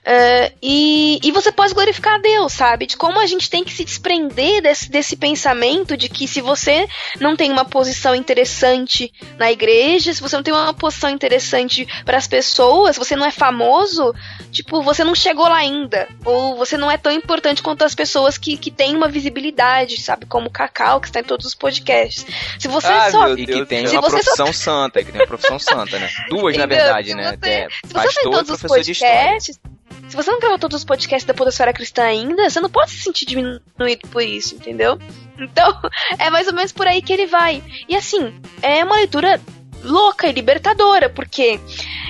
[0.08, 2.86] Uh, e, e você pode glorificar a Deus, sabe?
[2.86, 6.88] De como a gente tem que se desprender desse, desse pensamento de que se você
[7.20, 12.16] não tem uma posição interessante na igreja, se você não tem uma posição interessante para
[12.16, 14.14] as pessoas, se você não é famoso,
[14.50, 16.08] tipo, você não chegou lá ainda.
[16.24, 20.24] Ou você não é tão importante quanto as pessoas que, que têm uma visibilidade, sabe?
[20.24, 22.24] Como o Cacau, que está em todos os podcasts.
[22.58, 23.24] Se você Ah, só.
[23.26, 26.08] meu E que tem uma você só- profissão santa, que tem uma profissão santa, né?
[26.30, 27.36] Duas, na verdade, Se né?
[27.38, 29.14] você- É, Se você não tem pastor e todos os professor de história.
[29.16, 29.60] podcasts,
[30.08, 33.02] se você não gravou todos os podcasts da Podosfera Cristã ainda, você não pode se
[33.02, 34.98] sentir diminuído por isso, entendeu?
[35.40, 35.72] Então,
[36.18, 37.62] é mais ou menos por aí que ele vai.
[37.88, 39.40] E assim, é uma leitura
[39.84, 41.60] louca e libertadora, porque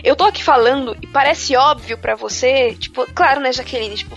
[0.02, 4.16] eu tô aqui falando e parece óbvio pra você, tipo, claro, né, Jaqueline, tipo,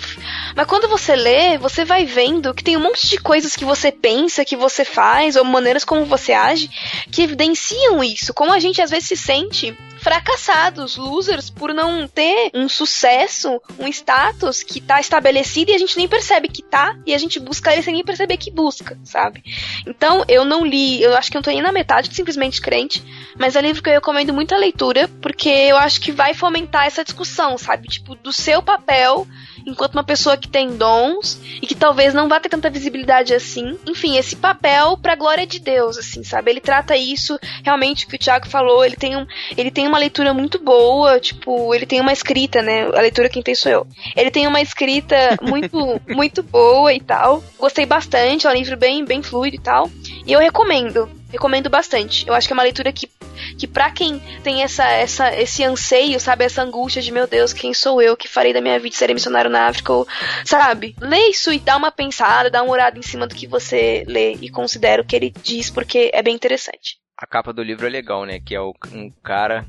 [0.56, 3.92] mas quando você lê, você vai vendo que tem um monte de coisas que você
[3.92, 6.70] pensa, que você faz, ou maneiras como você age,
[7.12, 8.34] que evidenciam isso.
[8.34, 13.88] Como a gente às vezes se sente fracassados, losers, por não ter um sucesso, um
[13.88, 17.72] status que tá estabelecido e a gente nem percebe que tá, e a gente busca
[17.72, 19.44] ele sem nem perceber que busca, sabe?
[19.86, 22.60] Então, eu não li, eu acho que eu não tô nem na metade de Simplesmente
[22.60, 23.04] Crente,
[23.38, 26.34] mas é um livro que eu recomendo muito a leitura, porque eu acho que vai
[26.34, 27.88] fomentar essa discussão, sabe?
[27.88, 29.28] Tipo, do seu papel
[29.66, 33.78] enquanto uma pessoa que tem dons e que talvez não vá ter tanta visibilidade assim.
[33.88, 36.52] Enfim, esse papel pra glória de Deus, assim, sabe?
[36.52, 39.26] Ele trata isso realmente o que o Thiago falou, ele tem um,
[39.58, 42.84] ele tem uma leitura muito boa, tipo, ele tem uma escrita, né?
[42.94, 43.88] A leitura quem tem sou eu.
[44.16, 47.44] Ele tem uma escrita muito muito boa e tal.
[47.58, 49.90] Gostei bastante, é um livro bem bem fluido e tal.
[50.26, 52.28] E eu recomendo, recomendo bastante.
[52.28, 53.10] Eu acho que é uma leitura que
[53.58, 57.74] que para quem tem essa, essa esse anseio, sabe, essa angústia de meu Deus, quem
[57.74, 60.08] sou eu que farei da minha vida ser missionário na África, ou,
[60.46, 60.96] sabe?
[61.00, 64.34] Lê isso e dá uma pensada, dá uma olhada em cima do que você lê
[64.36, 66.98] e considera o que ele diz porque é bem interessante.
[67.18, 68.40] A capa do livro é legal, né?
[68.40, 69.66] Que é um cara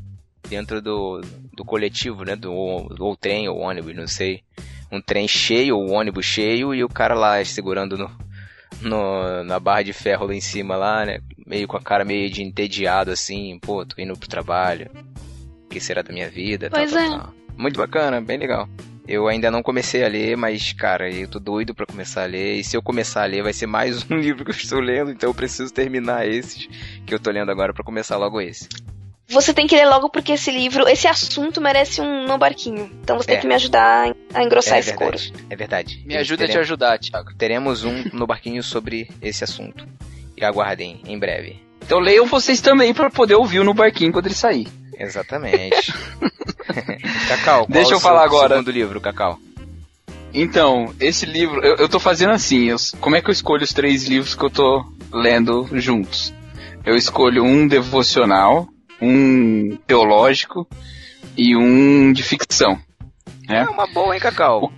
[0.49, 1.21] dentro do,
[1.53, 2.35] do coletivo, né?
[2.35, 4.43] Do, ou trem ou ônibus, não sei.
[4.91, 8.11] Um trem cheio ou ônibus cheio e o cara lá segurando no,
[8.83, 11.21] no, na barra de ferro lá em cima lá, né?
[11.47, 14.91] Meio com a cara meio de entediado assim, pô, tô indo pro trabalho.
[15.65, 16.69] O que será da minha vida?
[16.71, 17.09] Pois tal, é.
[17.09, 17.35] tal.
[17.57, 18.69] Muito bacana, bem legal.
[19.07, 22.57] Eu ainda não comecei a ler, mas, cara, eu tô doido pra começar a ler.
[22.57, 25.11] E se eu começar a ler, vai ser mais um livro que eu estou lendo,
[25.11, 26.69] então eu preciso terminar esses
[27.05, 28.69] que eu tô lendo agora pra começar logo esse.
[29.33, 32.91] Você tem que ler logo porque esse livro, esse assunto merece um no barquinho.
[33.03, 33.35] Então você É.
[33.35, 35.17] tem que me ajudar a engrossar é esse couro.
[35.49, 36.03] É verdade.
[36.07, 37.35] Me ajuda a te ajudar, Thiago.
[37.37, 39.87] teremos um no barquinho sobre esse assunto.
[40.37, 41.61] E aguardem, em breve.
[41.85, 44.69] Então leiam vocês também pra poder ouvir o no barquinho quando ele sair.
[44.99, 45.93] Exatamente.
[47.29, 48.51] Cacau, qual Deixa é eu o falar agora.
[48.57, 49.39] segundo livro, Cacau.
[50.35, 53.73] Então, esse livro, eu, eu tô fazendo assim, eu- como é que eu escolho os
[53.73, 56.33] três livros que eu tô lendo juntos?
[56.85, 58.67] Eu escolho um devocional,
[59.03, 60.67] um teológico
[61.37, 62.79] e um de ficção.
[63.49, 63.65] É É?
[63.65, 64.73] uma boa, hein, Cacau?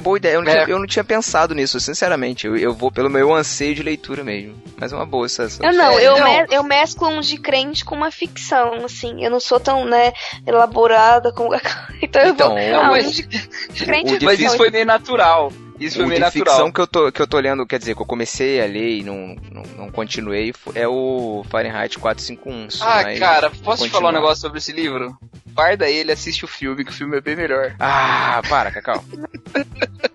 [0.00, 0.34] Boa ideia.
[0.34, 0.54] Eu não, É.
[0.64, 2.46] tinha, eu não tinha pensado nisso, sinceramente.
[2.46, 4.54] Eu, eu vou pelo meu anseio de leitura mesmo.
[4.78, 5.42] Mas é uma boa essa.
[5.42, 6.24] essa- Eu não, É, eu, não.
[6.24, 9.24] me- eu mesclo um de crente com uma ficção, assim.
[9.24, 10.12] Eu não sou tão, né,
[10.46, 11.50] elaborada como.
[12.00, 12.58] então eu Então, vou.
[12.58, 13.22] não, Ah, mas- um de,
[13.84, 15.52] crente o isso foi meio natural.
[15.78, 16.46] Isso foi o meio natural.
[16.46, 18.98] ficção que eu, tô, que eu tô lendo, quer dizer, que eu comecei a ler
[18.98, 22.68] e não, não, não continuei, é o Fahrenheit 451.
[22.80, 25.16] Ah, cara, posso te falar um negócio sobre esse livro?
[25.52, 27.74] Guarda ele, assiste o filme, que o filme é bem melhor.
[27.78, 29.02] Ah, para, Cacau.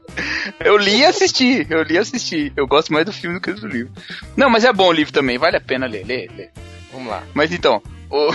[0.60, 2.52] Eu li e assisti, eu li e assisti.
[2.56, 3.92] Eu gosto mais do filme do que do livro.
[4.36, 6.52] Não, mas é bom o livro também, vale a pena ler, ler, ler.
[6.92, 7.24] Vamos lá.
[7.34, 8.30] Mas então, o,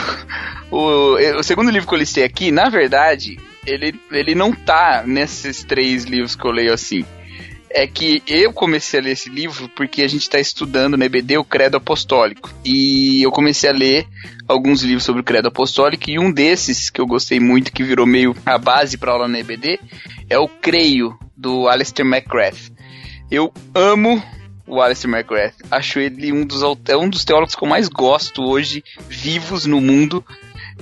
[0.75, 5.65] o, o segundo livro que eu listei aqui, na verdade, ele, ele não tá nesses
[5.65, 7.05] três livros que eu leio assim.
[7.69, 11.37] É que eu comecei a ler esse livro porque a gente está estudando no EBD
[11.37, 12.51] o Credo Apostólico.
[12.65, 14.07] E eu comecei a ler
[14.49, 18.07] alguns livros sobre o Credo Apostólico e um desses que eu gostei muito, que virou
[18.07, 19.79] meio a base para aula no EBD,
[20.31, 22.73] é o Creio, do Alistair McGrath.
[23.31, 24.23] Eu amo
[24.67, 25.55] o Alistair McGrath.
[25.71, 29.81] Acho ele um dos, é um dos teólogos que eu mais gosto hoje, vivos no
[29.81, 30.25] mundo.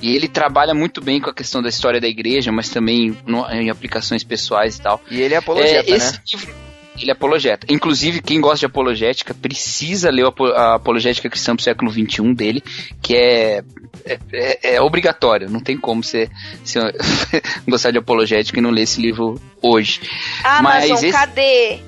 [0.02, 3.46] E ele trabalha muito bem com a questão da história da igreja, mas também no-
[3.50, 5.00] em aplicações pessoais e tal.
[5.10, 6.18] E ele é apologeta, É, esse né?
[6.32, 6.54] livro,
[7.00, 7.66] ele é apologeta.
[7.70, 10.26] Inclusive, quem gosta de apologética precisa ler
[10.56, 12.62] a Apologética Cristã pro século XXI dele,
[13.00, 13.62] que é,
[14.04, 15.48] é, é- é obrigatório.
[15.48, 16.28] Não tem como você,
[16.64, 16.78] você
[17.66, 20.00] gostar de apologética e não ler esse livro hoje.
[20.42, 21.78] Amazon, Mas esse- cadê?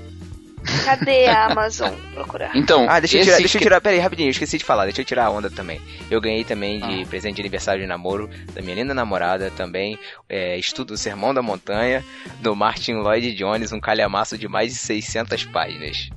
[0.85, 1.93] Cadê a Amazon?
[2.15, 2.57] Procurar.
[2.57, 4.65] Então, Ah, deixa eu tirar, deixa eu que- tirar, pera aí, rapidinho, eu esqueci de
[4.65, 5.81] falar, deixa eu tirar a onda também.
[6.11, 7.07] Eu ganhei também de Ah.
[7.07, 9.99] presente de aniversário de namoro da minha linda namorada também,
[10.29, 12.05] é, estudo o Sermão da Montanha,
[12.41, 16.09] do Martin Lloyd Jones, um calhamaço de mais de 600 páginas.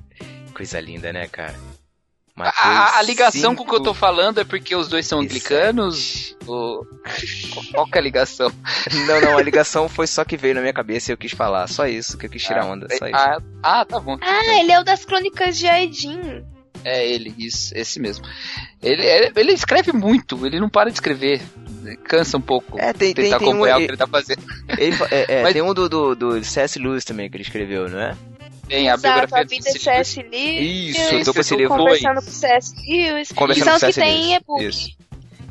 [0.54, 1.56] Coisa linda, né, cara?
[2.40, 4.88] A, Mateus a- a ligação com o que eu tô 5, falando é porque os
[4.88, 6.36] dois são anglicanos?
[6.48, 6.86] Ou...
[7.74, 8.52] Qual que é a ligação?
[9.08, 11.68] Não, não, a ligação foi só que veio na minha cabeça e eu quis falar,
[11.68, 13.16] só isso, que eu quis tirar onda, só isso.
[13.16, 14.18] Ah, ah, tá bom.
[14.22, 16.44] Ah, ele é o das crônicas de Aedin.
[16.84, 18.26] É ele, isso, esse mesmo.
[18.82, 21.42] Ele, ele, ele escreve muito, ele não para de escrever.
[22.06, 22.80] Cansa um pouco.
[22.80, 24.42] É, tem, tem, tentar tem um, acompanhar o que ele, ele tá fazendo.
[24.78, 26.80] ele- é, é, Mas- tem um do, do, do C.S.
[26.80, 28.16] Lewis também que ele escreveu, não é?
[28.70, 29.78] Tem a Exato, biografia a do vida C.S.
[29.78, 30.22] de C.S.
[30.22, 30.96] Lewis.
[30.96, 31.78] Isso, eu tô com esse livro.
[31.78, 32.76] Conversando com o C.S.
[32.88, 33.32] Lewis.
[33.34, 34.00] Conversando São com que C.S.
[34.00, 34.38] tem em Lewis.
[34.42, 34.66] e-book.
[34.70, 34.98] Isso.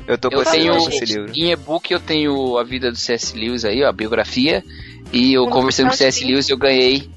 [0.07, 1.31] Eu tô com Eu esse, tenho esse livro.
[1.35, 3.37] em e-book eu tenho a vida do C.S.
[3.37, 4.63] Lewis aí, ó, a biografia.
[5.13, 6.23] E eu conversando com o C.S.
[6.25, 7.07] Lewis eu ganhei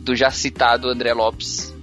[0.00, 1.74] do já citado André Lopes.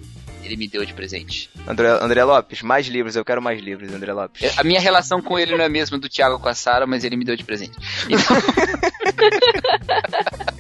[0.44, 1.50] Ele me deu de presente.
[1.68, 4.44] André, André Lopes, mais livros, eu quero mais livros, André Lopes.
[4.44, 6.86] Eu- A minha relação com ele não é a mesma do Thiago com a Sara,
[6.88, 7.74] mas ele me deu de presente.
[8.08, 8.36] Então...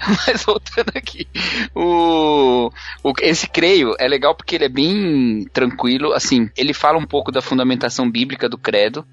[0.26, 1.26] mas voltando aqui,
[1.74, 2.70] o,
[3.02, 7.32] o- esse creio é legal porque ele é bem tranquilo, assim, ele fala um pouco
[7.32, 9.06] da fundamentação bíblica do credo,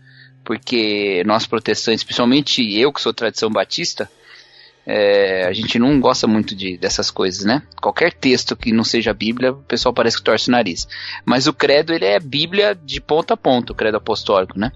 [0.44, 4.10] porque nós protestantes, principalmente eu que sou tradição batista,
[4.86, 7.64] é, a gente não gosta muito de, dessas coisas, né?
[7.82, 10.88] Qualquer texto que não seja Bíblia, o pessoal parece que torce o nariz.
[11.26, 14.72] Mas o credo, ele é Bíblia de ponta a ponta, o credo apostólico, né?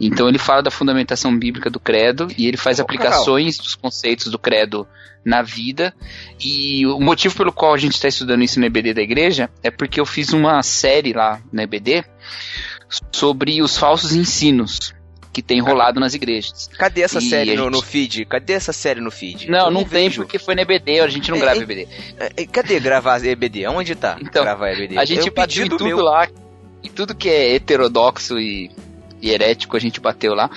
[0.00, 4.38] Então ele fala da fundamentação bíblica do credo e ele faz aplicações dos conceitos do
[4.38, 4.86] credo
[5.24, 5.94] na vida.
[6.40, 9.70] E o motivo pelo qual a gente está estudando isso no EBD da igreja é
[9.70, 12.04] porque eu fiz uma série lá no EBD
[13.12, 14.95] sobre os falsos ensinos
[15.36, 16.70] que tem rolado nas igrejas.
[16.78, 18.24] Cadê essa E série no, gente- no feed?
[18.24, 19.50] Cadê essa série no feed?
[19.50, 20.22] Não, Eu não tem vejo.
[20.22, 21.88] porque foi no EBD, a gente não É, grava é- EBD.
[22.18, 23.66] É, Cadê gravar EBD?
[23.66, 24.16] Onde tá?
[24.18, 24.96] Então, gravar EBD?
[24.96, 25.98] A gente Eu bateu em tudo meu.
[25.98, 26.26] lá.
[26.82, 28.70] E tudo que é heterodoxo e,
[29.20, 30.48] e herético a gente bateu lá.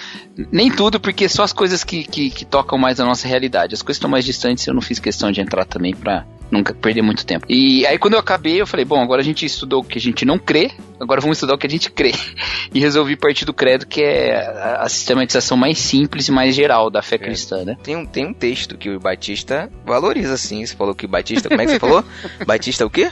[0.49, 3.73] Nem tudo, porque só as coisas que, que, que tocam mais a nossa realidade.
[3.73, 7.01] As coisas estão mais distantes eu não fiz questão de entrar também pra nunca perder
[7.01, 7.45] muito tempo.
[7.49, 10.01] E aí quando eu acabei, eu falei, bom, agora a gente estudou o que a
[10.01, 12.11] gente não crê, agora vamos estudar o que a gente crê.
[12.71, 16.91] E resolvi partir do credo, que é a, a sistematização mais simples e mais geral
[16.91, 17.75] da fé cristã, né?
[17.81, 20.63] Tem um, tem um texto que o Batista valoriza, sim.
[20.63, 21.49] Você falou que o Batista.
[21.49, 22.05] Como é que você falou?
[22.45, 23.11] Batista o quê?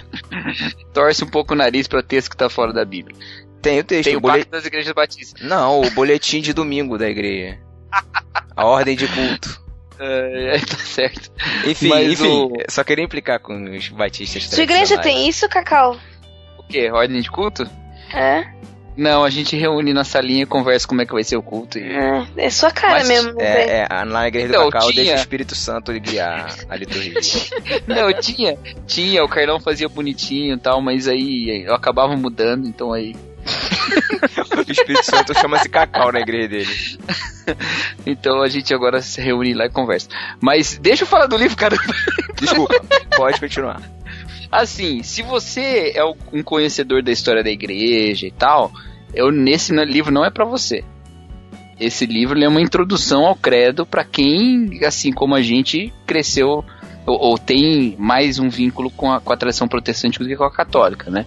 [0.94, 3.16] Torce um pouco o nariz pra texto que tá fora da Bíblia.
[3.62, 4.06] Tem o texto.
[4.06, 5.42] Tem o o bolet- das Igrejas Batistas.
[5.42, 7.58] Não, o boletim de domingo da igreja.
[8.56, 9.60] A ordem de culto.
[10.00, 11.32] É, tá certo.
[11.66, 15.98] Enfim, Mas enfim, o- só queria implicar com os batistas Sua igreja tem isso, Cacau?
[16.60, 16.92] O quê?
[16.92, 17.68] Ordem de culto?
[18.14, 18.46] É?
[18.96, 21.78] Não, a gente reúne na salinha e conversa como é que vai ser o culto.
[21.78, 21.84] E...
[21.84, 23.34] É, é sua cara Mas, mesmo.
[23.34, 23.46] né?
[23.46, 27.14] É, é, na igreja Então, do Cacau tinha- deixa o Espírito Santo guiar a liturgia.
[27.86, 28.58] Não, tinha,
[28.88, 33.16] tinha, o Carlão fazia bonitinho e tal, mas aí eu acabava mudando, então aí.
[34.68, 36.98] o Espírito Santo chama-se Cacau na igreja dele.
[38.06, 40.10] Então a gente agora se reúne lá e conversa.
[40.42, 41.78] Mas deixa eu falar do livro, cara.
[42.36, 42.76] Desculpa,
[43.16, 43.82] pode continuar.
[44.52, 48.70] Assim, se você é um conhecedor da história da igreja e tal,
[49.14, 50.84] eu nesse livro não é pra você.
[51.80, 56.66] Esse livro é uma introdução ao credo pra quem, assim como a gente, cresceu
[57.08, 60.44] ou, ou tem mais um vínculo com a, com a tradição protestante do que com
[60.44, 61.26] a católica, né?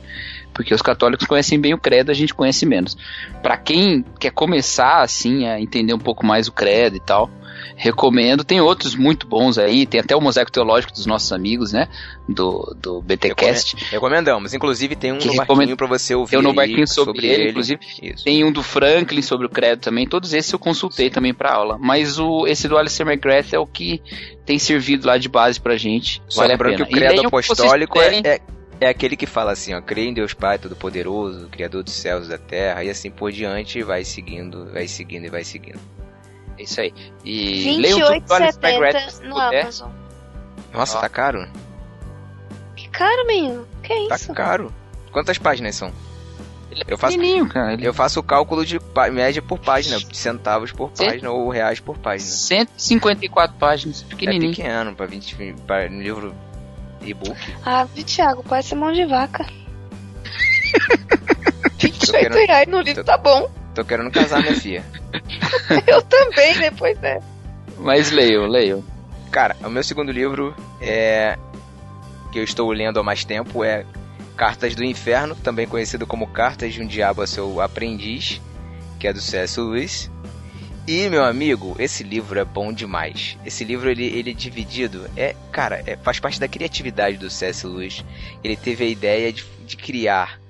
[0.53, 2.96] Porque os católicos conhecem bem o credo, a gente conhece menos.
[3.42, 7.30] Para quem quer começar assim a entender um pouco mais o credo e tal,
[7.76, 8.44] recomendo.
[8.44, 11.88] Tem outros muito bons aí, tem até o Mosaico Teológico dos nossos amigos, né?
[12.28, 13.76] Do, do BTcast.
[13.90, 14.53] Recomendamos.
[14.55, 16.30] Inclusive tem um Que no recomendo- barquinho pra você ouvir.
[16.30, 17.80] Tem um no barquinho sobre, ele, inclusive.
[18.03, 18.24] Isso.
[18.24, 20.07] Tem um do Franklin sobre o credo também.
[20.07, 21.78] Todos esses eu consultei também pra aula.
[21.80, 24.01] Mas o, esse do Alistair McGrath é o que
[24.44, 26.22] tem servido lá de base pra gente.
[26.28, 26.86] Só vale a lembrando pena.
[26.88, 28.40] que o credo apostólico é, é,
[28.80, 32.30] é aquele que fala assim, ó, creio em Deus Pai Todo-Poderoso, Criador dos céus e
[32.30, 35.78] da terra, e assim por diante, vai seguindo, vai seguindo e vai seguindo.
[36.58, 36.92] É isso aí.
[37.24, 39.62] E se 28,70 no puder.
[39.62, 39.90] Amazon.
[40.72, 41.00] Nossa, Ó.
[41.00, 41.48] tá caro?
[42.76, 43.66] Que caro, menino.
[43.82, 44.32] Que Tá isso?
[44.32, 44.72] caro.
[45.12, 45.92] Quantas páginas são?
[46.70, 47.72] Ele é Eu faço- pequenininho, cara.
[47.72, 48.78] Ele Eu faço o cálculo de
[49.12, 52.30] média por página, de centavos por página ou reais por página.
[52.30, 54.54] 154 páginas, É pequenininho.
[54.54, 55.34] pequeno, pra 20,
[55.66, 56.32] pra um livro
[57.03, 57.36] e-book.
[57.64, 59.46] Ah, Thiago, parece mão de vaca.
[61.78, 63.51] 28 querendo- reais no livro, tá bom.
[63.74, 64.84] Tô querendo casar, minha filha.
[65.86, 67.20] Eu também, depois é.
[67.78, 68.84] Mas leiam, leiam.
[69.30, 71.38] Cara, o meu segundo livro é
[72.32, 73.84] que eu estou lendo há mais tempo é
[74.36, 78.40] Cartas do Inferno, também conhecido como Cartas de um Diabo a seu Aprendiz,
[78.98, 79.61] que é do C.S.
[79.61, 80.11] Lewis.
[80.93, 83.38] E meu amigo, esse livro é bom demais.
[83.47, 87.64] Esse livro ele, ele é dividido, é, cara, é, faz parte da criatividade do C.S.
[87.64, 88.05] Lewis.
[88.43, 90.41] Ele teve a ideia de, de criar.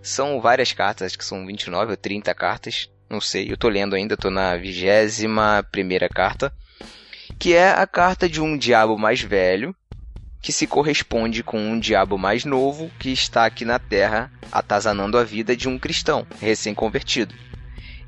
[0.00, 3.50] São várias cartas, acho que são 29 ou 30 cartas, não sei.
[3.50, 6.52] Eu tô lendo ainda, tô na vigésima primeira carta
[7.36, 9.74] que é a carta de um diabo mais velho
[10.40, 15.24] que se corresponde com um diabo mais novo que está aqui na Terra atazanando a
[15.24, 17.47] vida de um cristão recém-convertido.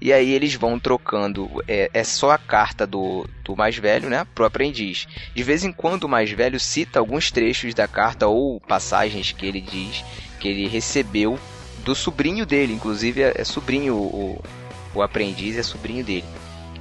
[0.00, 4.26] E aí eles vão trocando, é, é só a carta do, do mais velho, né,
[4.34, 5.06] pro aprendiz.
[5.34, 9.44] De vez em quando o mais velho cita alguns trechos da carta ou passagens que
[9.44, 10.02] ele diz
[10.38, 11.38] que ele recebeu
[11.84, 14.42] do sobrinho dele, inclusive é, é sobrinho o,
[14.94, 16.24] o aprendiz é sobrinho dele.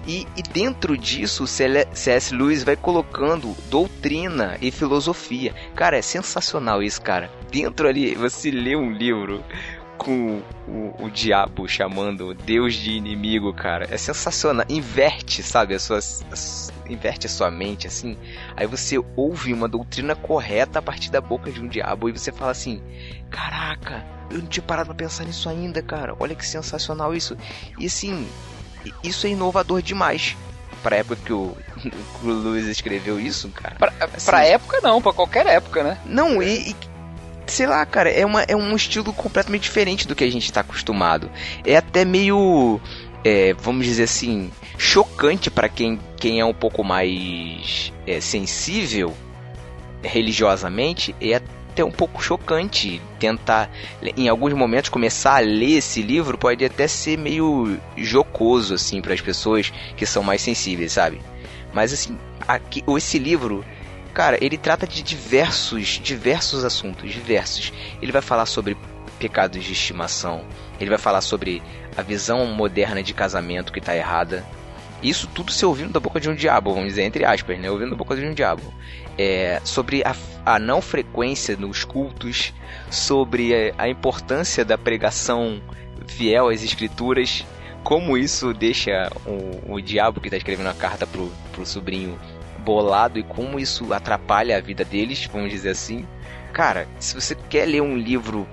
[0.07, 2.33] E, e dentro disso, C.S.
[2.33, 5.53] Lewis vai colocando doutrina e filosofia.
[5.75, 7.29] Cara, é sensacional isso, cara.
[7.51, 9.43] Dentro ali, você lê um livro
[9.99, 13.87] com o, o diabo chamando Deus de inimigo, cara.
[13.91, 14.65] É sensacional.
[14.69, 15.75] Inverte, sabe?
[15.75, 18.17] A sua, a- inverte a sua mente, assim.
[18.55, 22.09] Aí você ouve uma doutrina correta a partir da boca de um diabo.
[22.09, 22.81] E você fala assim:
[23.29, 26.15] Caraca, eu não tinha parado pra pensar nisso ainda, cara.
[26.19, 27.37] Olha que sensacional isso.
[27.77, 28.27] E assim,
[29.03, 30.35] isso é inovador demais.
[30.81, 31.57] Pra época que o,
[32.23, 33.75] o Lewis escreveu isso, cara.
[33.75, 35.97] Pra, Assim, pra época não, pra qualquer época, né?
[36.05, 36.75] Não, e, e-
[37.49, 40.61] sei lá, cara, é, uma, é um estilo completamente diferente do que a gente tá
[40.61, 41.29] acostumado.
[41.65, 42.79] É até meio,
[43.23, 49.13] é, vamos dizer assim, chocante pra quem, quem é um pouco mais é, sensível
[50.01, 51.15] religiosamente.
[51.19, 53.69] É até um pouco chocante tentar,
[54.17, 59.13] em alguns momentos, começar a ler esse livro pode até ser meio jocoso, assim, para
[59.13, 61.21] as pessoas que são mais sensíveis, sabe?
[61.73, 63.63] Mas assim, aqui, esse livro
[64.13, 67.71] Cara, ele trata de diversos, diversos assuntos, diversos.
[68.01, 68.75] Ele vai falar sobre
[69.19, 70.43] pecados de estimação.
[70.79, 71.61] Ele vai falar sobre
[71.95, 74.45] a visão moderna de casamento que tá errada.
[75.01, 77.69] Isso tudo se ouvindo da boca de um diabo, vamos dizer, entre aspas, né?
[77.69, 78.73] Ouvindo da boca de um diabo.
[79.17, 82.53] É, sobre a, a não frequência nos cultos,
[82.89, 85.61] sobre a, a importância da pregação
[86.07, 87.45] fiel às escrituras,
[87.83, 92.19] como isso deixa o, o diabo que está escrevendo a carta pro, pro sobrinho
[92.59, 96.05] bolado e como isso atrapalha a vida deles, vamos dizer assim.
[96.53, 98.47] Cara, se você quer ler um livro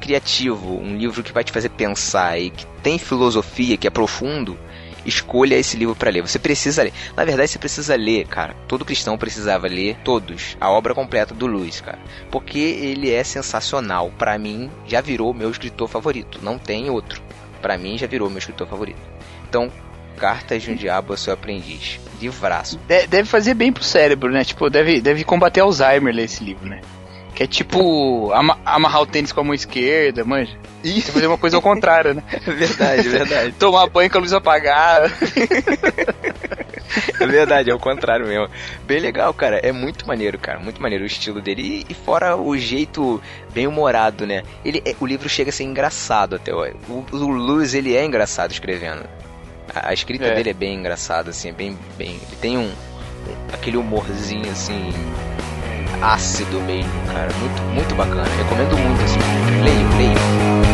[0.00, 4.58] criativo, um livro que vai te fazer pensar e que tem filosofia, que é profundo,
[5.04, 6.22] escolha esse livro para ler.
[6.22, 6.92] Você precisa ler.
[7.16, 8.54] Na verdade, você precisa ler, cara.
[8.66, 11.98] Todo cristão precisava ler todos, a obra completa do Lewis, cara,
[12.30, 14.10] porque ele é sensacional.
[14.18, 16.40] Para mim, já virou meu escritor favorito.
[16.42, 17.22] Não tem outro.
[17.60, 19.00] Para mim, já virou meu escritor favorito.
[19.48, 19.70] Então,
[20.20, 21.98] Cartas de um Diabo ao seu aprendiz.
[22.20, 22.78] Livraço.
[22.86, 24.44] De- deve fazer bem pro cérebro, né?
[24.44, 26.82] Tipo, deve, deve combater Alzheimer ler esse livro, né?
[27.34, 30.54] Que é tipo ama- amarrar o tênis com a mão esquerda, manja.
[30.84, 32.22] E fazer uma coisa ao contrário, né?
[32.44, 33.52] Verdade, verdade.
[33.58, 35.10] Tomar banho com a luz apagada.
[37.20, 38.48] É verdade, é o contrário mesmo.
[38.84, 39.58] Bem legal, cara.
[39.58, 40.58] É muito maneiro, cara.
[40.58, 41.84] Muito maneiro o estilo dele.
[41.88, 44.42] E, e fora o jeito bem humorado, né?
[44.64, 46.52] Ele, é- o livro chega a ser engraçado até.
[46.52, 46.66] ó.
[46.88, 49.04] O, o Lewis, ele é engraçado escrevendo.
[49.74, 50.34] A, a escrita É.
[50.34, 51.48] dele é bem engraçada, assim.
[51.48, 52.10] É bem, bem...
[52.10, 52.62] Ele tem um...
[52.62, 52.74] um-
[53.52, 54.90] aquele humorzinho, assim...
[56.02, 57.28] Ácido mesmo, cara.
[57.40, 58.24] Muito, muito bacana.
[58.38, 59.18] Recomendo muito, assim.
[59.62, 60.69] Leio, leio.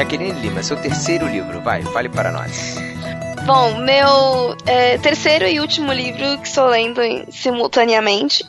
[0.00, 2.76] Jaqueline Lima, seu terceiro livro, vai, fale para nós.
[3.44, 8.42] Bom, meu é, terceiro e último livro que estou lendo simultaneamente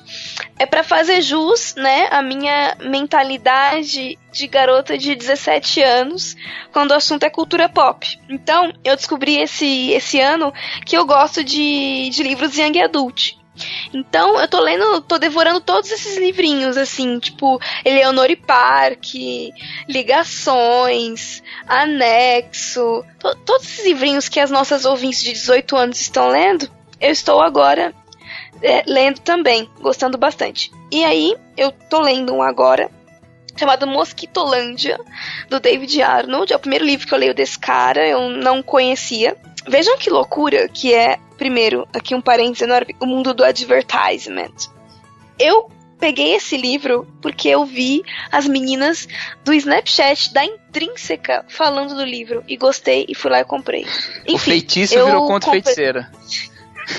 [0.57, 6.37] é para fazer jus, né, a minha mentalidade de garota de 17 anos,
[6.71, 8.07] quando o assunto é cultura pop.
[8.29, 10.53] Então, eu descobri esse, esse ano
[10.85, 13.40] que eu gosto de, de livros young adult.
[13.93, 19.03] Então, eu tô lendo, tô devorando todos esses livrinhos, assim, tipo, Eleonore Park,
[19.87, 26.69] Ligações, Anexo, to, todos esses livrinhos que as nossas ouvintes de 18 anos estão lendo,
[26.99, 27.93] eu estou agora
[28.61, 30.71] é, lendo também, gostando bastante.
[30.91, 32.89] E aí, eu tô lendo um agora,
[33.57, 34.99] chamado Mosquitolândia,
[35.49, 36.53] do David Arnold.
[36.53, 39.35] É o primeiro livro que eu leio desse cara, eu não conhecia.
[39.67, 44.53] Vejam que loucura que é, primeiro, aqui um parênteses enorme, o mundo do advertisement.
[45.39, 49.07] Eu peguei esse livro porque eu vi as meninas
[49.43, 53.87] do Snapchat da Intrínseca falando do livro e gostei e fui lá e comprei.
[54.27, 55.63] Enfim, o feitiço virou contra comprei...
[55.63, 56.11] feiticeira.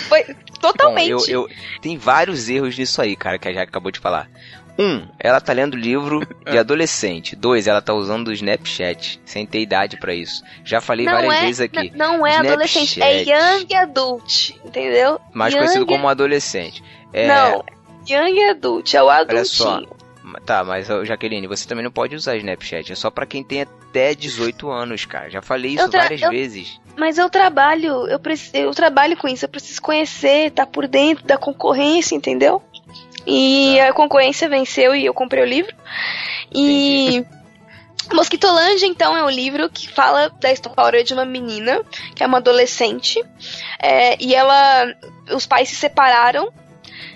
[0.08, 0.24] Foi
[0.60, 1.12] totalmente.
[1.12, 1.48] Bom, eu, eu,
[1.80, 4.28] tem vários erros nisso aí, cara, que a Jack acabou de falar.
[4.78, 7.36] Um, ela tá lendo livro de adolescente.
[7.36, 10.42] Dois, ela tá usando o Snapchat, sem ter idade para isso.
[10.64, 11.92] Já falei não várias é, vezes aqui.
[11.94, 15.20] Não é adolescente, é young adult, entendeu?
[15.32, 16.82] Mais young conhecido como adolescente.
[17.12, 17.26] É...
[17.26, 17.64] Não,
[18.08, 19.38] young adult, é o adultinho.
[19.38, 20.02] Olha só.
[20.46, 22.92] Tá, mas Jaqueline, você também não pode usar Snapchat.
[22.92, 25.28] É só para quem tem até 18 anos, cara.
[25.28, 26.30] Já falei isso várias eu...
[26.30, 26.80] vezes.
[26.96, 29.44] Mas eu trabalho, eu, preciso, eu trabalho com isso.
[29.44, 32.62] Eu preciso conhecer, tá por dentro da concorrência, entendeu?
[33.26, 35.74] E a concorrência venceu e eu comprei o livro.
[36.54, 37.24] E.
[38.12, 41.82] Mosquitolândia, então, é um livro que fala da história de uma menina,
[42.14, 43.22] que é uma adolescente,
[43.80, 44.92] é, e ela.
[45.30, 46.52] Os pais se separaram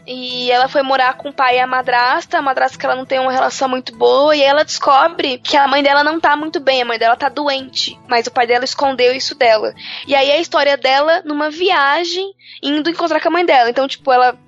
[0.06, 3.04] e ela foi morar com o pai e a madrasta, a madrasta que ela não
[3.04, 6.60] tem uma relação muito boa, e ela descobre que a mãe dela não tá muito
[6.60, 9.74] bem, a mãe dela tá doente, mas o pai dela escondeu isso dela.
[10.06, 12.32] E aí a história dela numa viagem
[12.62, 13.68] indo encontrar com a mãe dela.
[13.68, 14.38] Então, tipo, ela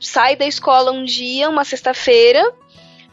[0.00, 2.42] sai da escola um dia, uma sexta-feira,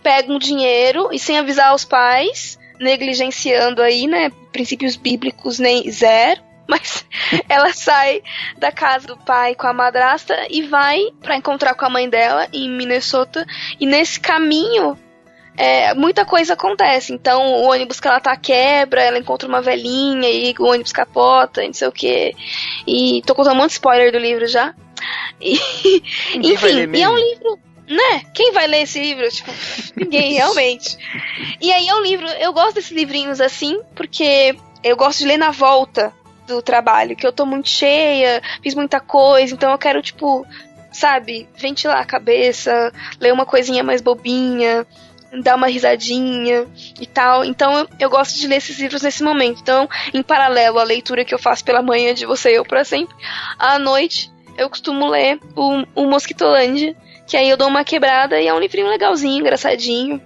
[0.01, 6.50] pega um dinheiro e sem avisar os pais, negligenciando aí, né, princípios bíblicos nem zero
[6.71, 7.05] mas
[7.49, 8.23] ela sai
[8.57, 12.47] da casa do pai com a madrasta e vai para encontrar com a mãe dela
[12.53, 13.45] em Minnesota.
[13.77, 14.97] E nesse caminho
[15.57, 17.11] é, muita coisa acontece.
[17.11, 21.61] Então, o ônibus que ela tá quebra, ela encontra uma velhinha e o ônibus capota,
[21.61, 22.33] não sei o que.
[22.87, 24.73] E tô contando um monte de spoiler do livro já.
[25.41, 25.55] E,
[26.41, 27.59] enfim, e é um livro.
[27.85, 28.21] Né?
[28.33, 29.29] Quem vai ler esse livro?
[29.29, 29.51] Tipo,
[29.97, 30.97] ninguém, realmente.
[31.59, 32.25] E aí é um livro.
[32.25, 36.13] Eu gosto desses livrinhos assim, porque eu gosto de ler na volta
[36.51, 40.45] do trabalho, que eu tô muito cheia, fiz muita coisa, então eu quero, tipo,
[40.91, 44.85] sabe, ventilar a cabeça, ler uma coisinha mais bobinha,
[45.39, 46.67] dar uma risadinha
[46.99, 47.45] e tal.
[47.45, 49.61] Então eu, eu, gosto de ler esses livros nesse momento.
[49.61, 52.83] Então, em paralelo à leitura que eu faço pela manhã de Você e Eu para
[52.83, 53.15] Sempre,
[53.57, 56.95] à noite eu costumo ler o, o Mosquitolândia,
[57.25, 60.21] que aí eu dou uma quebrada e é um livrinho legalzinho, engraçadinho.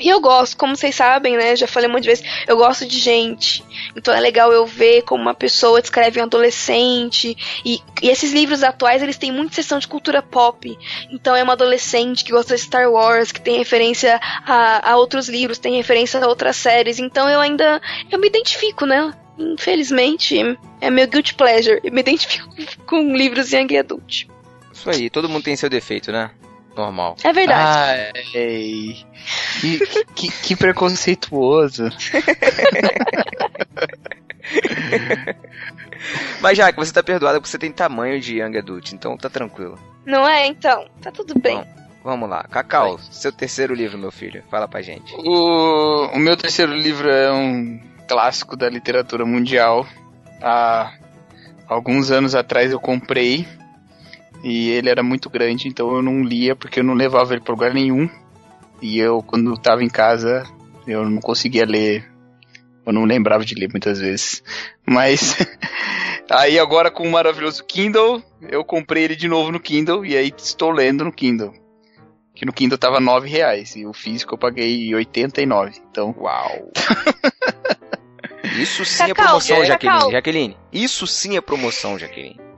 [0.00, 1.54] E eu gosto, como vocês sabem, né?
[1.54, 3.62] Já falei muitas vezes, eu gosto de gente.
[3.94, 7.36] Então é legal eu ver como uma pessoa descreve um adolescente.
[7.64, 10.76] E, e esses livros atuais, eles têm muita sessão de cultura pop.
[11.10, 15.28] Então é uma adolescente que gosta de Star Wars, que tem referência a, a outros
[15.28, 16.98] livros, tem referência a outras séries.
[16.98, 17.80] Então eu ainda.
[18.10, 19.12] Eu me identifico, né?
[19.38, 21.80] Infelizmente, é meu guilty pleasure.
[21.84, 22.48] Eu me identifico
[22.86, 24.26] com livros young adult.
[24.72, 26.30] Isso aí, todo mundo tem seu defeito, né?
[26.80, 27.16] Normal.
[27.22, 28.12] É verdade.
[28.34, 29.04] Ai,
[29.60, 31.84] que, que, que preconceituoso.
[36.40, 39.28] Mas já que você tá perdoada porque você tem tamanho de Young Adult, então tá
[39.28, 39.78] tranquilo.
[40.04, 40.88] Não é, então?
[41.00, 41.58] Tá tudo bem.
[41.58, 41.66] Bom,
[42.02, 42.44] vamos lá.
[42.44, 43.06] Cacau, Vai.
[43.10, 44.42] seu terceiro livro, meu filho.
[44.50, 45.14] Fala pra gente.
[45.16, 49.86] O, o meu terceiro livro é um clássico da literatura mundial.
[50.42, 50.94] Há
[51.68, 53.46] alguns anos atrás eu comprei
[54.42, 57.54] e ele era muito grande, então eu não lia porque eu não levava ele para
[57.54, 58.08] lugar nenhum.
[58.80, 60.44] E eu, quando estava em casa,
[60.86, 62.10] eu não conseguia ler.
[62.86, 64.42] Eu não lembrava de ler muitas vezes.
[64.86, 65.36] Mas
[66.30, 70.32] aí agora com o maravilhoso Kindle, eu comprei ele de novo no Kindle e aí
[70.36, 71.52] estou lendo no Kindle.
[72.34, 75.78] Que no Kindle tava nove reais e o físico eu paguei 89.
[75.90, 76.72] Então, uau.
[78.58, 80.12] Isso sim é Cacau, é promoção, Jaqueline.
[80.12, 80.56] Jaqueline.
[80.72, 82.49] Isso sim é promoção, Jaqueline.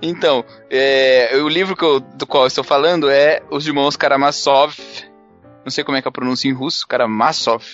[0.00, 4.76] Então, é, o livro eu, do qual eu estou falando é Os Irmãos Karamazov.
[5.64, 7.64] Não sei como é que é a pronúncia em russo, Karamazov.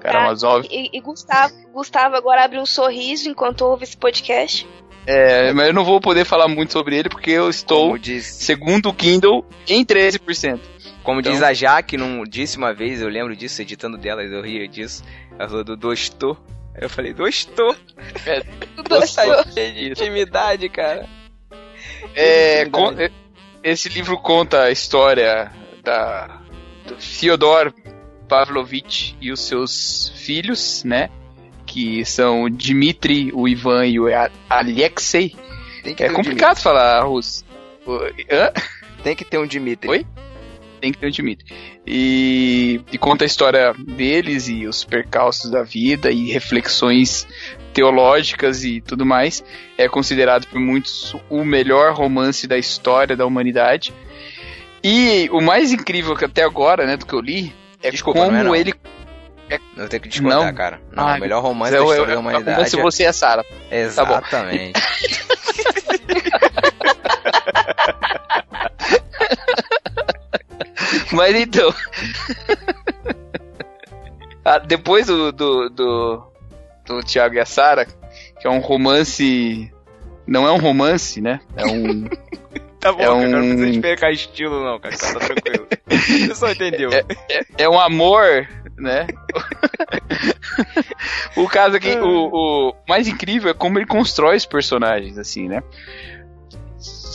[0.00, 0.66] Karamazov.
[0.70, 4.68] E, e, Gustavo, Gustavo agora abre um sorriso enquanto ouve esse podcast.
[5.06, 8.24] É, mas eu não vou poder falar muito sobre ele porque eu estou, diz...
[8.24, 10.60] segundo o Kindle, em 13%.
[11.02, 11.32] Como então...
[11.32, 15.04] diz a Jaque, não disse uma vez, eu lembro disso, editando dela, eu ria disso.
[15.38, 16.36] Ela falou do Dostô,
[16.74, 17.76] Eu falei, gostou.
[18.88, 19.44] Gostou.
[19.54, 21.08] de intimidade, cara.
[22.14, 23.10] É, con- é,
[23.62, 25.50] esse livro conta a história
[25.82, 26.40] da
[26.86, 27.72] do Fyodor
[28.28, 31.08] Pavlovich e os seus filhos, né?
[31.66, 34.06] Que são o Dmitri, o Ivan e o
[34.48, 35.34] Alexei.
[35.84, 37.44] É ter um complicado falar russo.
[38.30, 38.50] Hã?
[39.02, 39.88] Tem que ter um Dimitri.
[39.88, 40.06] Oi?
[40.80, 41.46] Tem que ter o Dmitri.
[41.86, 47.26] E, e conta a história deles e os percalços da vida e reflexões
[47.74, 49.44] teológicas e tudo mais.
[49.76, 53.92] É considerado por muitos o melhor romance da história da humanidade.
[54.82, 58.32] E o mais incrível que até agora, né, do que eu li, é Desculpa, como
[58.32, 58.54] não é não.
[58.54, 58.72] ele.
[59.76, 60.54] Eu tenho que discordar, Não.
[60.54, 60.80] cara.
[60.90, 62.70] Não, Ah, o melhor romance é, da história é, da é, humanidade.
[62.70, 63.44] Se você é Sara.
[63.44, 63.56] Tá bom.
[63.70, 64.80] Exatamente.
[71.12, 71.72] Mas então.
[74.46, 76.22] Ah, depois do, do, do,
[76.86, 79.72] do Tiago e a Sara, que é um romance.
[80.26, 81.40] Não é um romance, né?
[81.56, 82.04] É um.
[82.84, 84.94] Tá bom, É cara, não um- precisa explicar estilo, não, cara.
[84.94, 85.66] Tá tranquilo.
[85.88, 86.90] Você só entendeu.
[87.56, 89.06] é um amor, né?
[91.34, 95.62] o caso aqui, o, o mais incrível é como ele constrói os personagens, assim, né?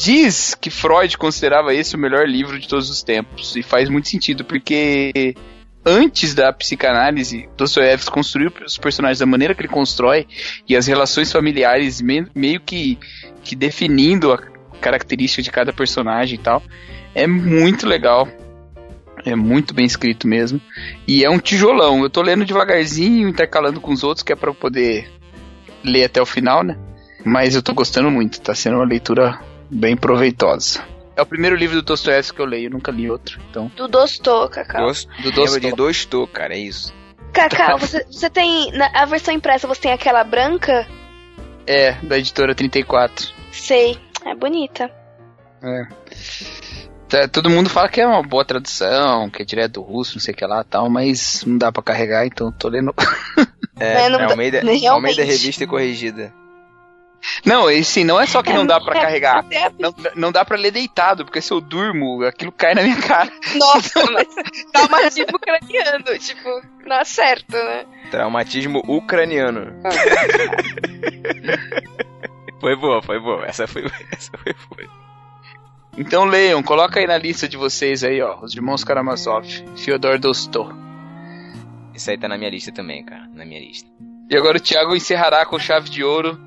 [0.04, 4.08] Diz que Freud considerava esse o melhor livro de todos os tempos, e faz muito
[4.08, 5.36] sentido, porque
[5.86, 10.28] antes da psicanálise, Dostoiévski construiu os personagens da maneira que ele constrói,
[10.68, 12.98] e as relações familiares me- meio que,
[13.44, 14.38] que definindo a
[14.82, 16.62] característica de cada personagem e tal.
[17.14, 18.28] É muito legal.
[19.26, 20.62] É muito bem escrito mesmo.
[21.08, 22.02] E é um tijolão.
[22.04, 25.10] Eu tô lendo devagarzinho, intercalando com os outros, que é eu poder
[25.84, 26.78] ler até o final, né?
[27.26, 28.40] Mas eu tô gostando muito.
[28.40, 30.82] Tá sendo uma leitura bem proveitosa.
[31.20, 33.42] É o primeiro livro do Dostoiévski que eu leio, eu nunca li outro.
[33.50, 34.86] Então, Do Dostô, Cacau.
[34.86, 35.70] Gosto, do Dostoiévski.
[35.70, 36.94] de dois tô, cara, é isso.
[37.34, 38.72] Cacau, você, você tem.
[38.72, 40.88] Na a versão impressa você tem aquela branca?
[41.68, 43.34] É, da editora 34.
[43.52, 44.00] Sei.
[44.26, 44.90] É bonita.
[47.10, 50.22] Tá, Todo mundo fala que é uma boa tradução, que é direto do russo, não
[50.22, 52.94] sei o que lá e tal, mas não dá pra carregar, então eu tô lendo.
[53.82, 54.62] É, É, não é Almeida.
[54.90, 56.34] Almeida Revista e Corrigida.
[57.46, 59.46] Não, e sim, não é só que não dá pra É, carregar.
[59.52, 63.02] é- Não, não dá pra ler deitado, porque se eu durmo, aquilo cai na minha
[63.02, 63.32] cara.
[63.56, 64.28] Nossa, mas
[64.72, 66.50] traumatismo craniano, tipo,
[66.86, 67.86] não acerta, né?
[68.12, 69.74] Traumatismo ucraniano.
[72.60, 73.46] foi boa, foi boa.
[73.46, 74.90] Essa foi, essa foi boa.
[75.98, 79.46] Então leiam, coloca aí na lista de vocês aí, ó, os irmãos Karamazov,
[79.78, 80.72] Fyodor Dostô.
[81.94, 83.28] Isso aí tá na minha lista também, cara.
[83.34, 83.90] Na minha lista.
[84.30, 86.40] E agora o Thiago encerrará com chave de ouro.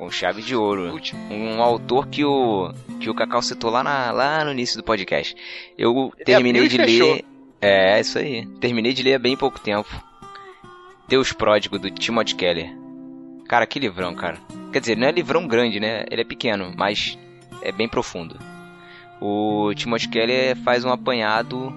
[0.00, 0.98] Com chave de ouro.
[1.30, 5.36] Um autor que o que o Cacau citou lá, na, lá no início do podcast.
[5.76, 7.12] Eu terminei de fechou.
[7.16, 7.24] ler.
[7.60, 8.46] É, isso aí.
[8.62, 9.90] Terminei de ler há bem pouco tempo.
[11.06, 12.74] Deus Pródigo, do Timothy Keller.
[13.46, 14.38] Cara, que livrão, cara.
[14.72, 16.06] Quer dizer, não é livrão grande, né?
[16.10, 17.18] Ele é pequeno, mas
[17.60, 18.38] é bem profundo.
[19.20, 21.70] O Timothy Keller faz um apanhado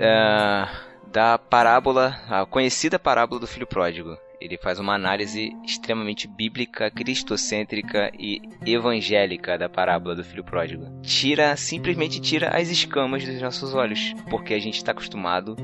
[0.00, 0.68] é,
[1.12, 4.18] da parábola, a conhecida parábola do filho pródigo.
[4.42, 10.84] Ele faz uma análise extremamente bíblica, cristocêntrica e evangélica da parábola do filho pródigo.
[11.00, 15.54] Tira, simplesmente tira as escamas dos nossos olhos, porque a gente está acostumado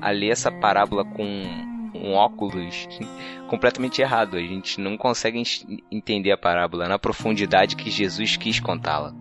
[0.00, 1.24] a ler essa parábola com
[1.94, 2.88] um óculos
[3.46, 4.36] completamente errado.
[4.36, 9.14] A gente não consegue en- entender a parábola na profundidade que Jesus quis contá-la.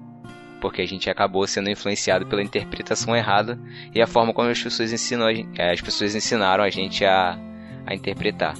[0.59, 3.59] Porque a gente acabou sendo influenciado pela interpretação errada
[3.93, 7.37] e a forma como as pessoas eh, as pessoas ensinaram a gente a,
[7.85, 8.55] a interpretar.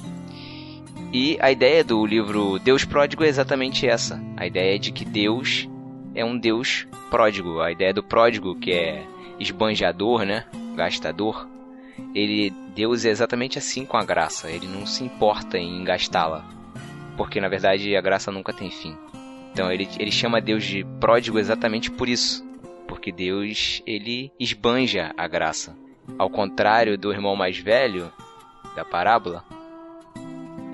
[1.14, 4.20] E a ideia do livro Deus Pródigo é exatamente essa.
[4.36, 5.68] A ideia de que Deus
[6.12, 7.60] é um Deus pródigo.
[7.60, 9.06] A ideia do pródigo, que é
[9.38, 10.44] esbanjador, né?
[10.74, 11.48] Gastador.
[12.12, 14.50] Ele, Deus é exatamente assim com a graça.
[14.50, 16.44] Ele não se importa em gastá-la.
[17.16, 18.96] Porque na verdade a graça nunca tem fim.
[19.52, 22.44] Então ele, ele chama Deus de pródigo exatamente por isso.
[22.88, 25.78] Porque Deus, ele esbanja a graça.
[26.18, 28.12] Ao contrário do irmão mais velho
[28.74, 29.44] da parábola,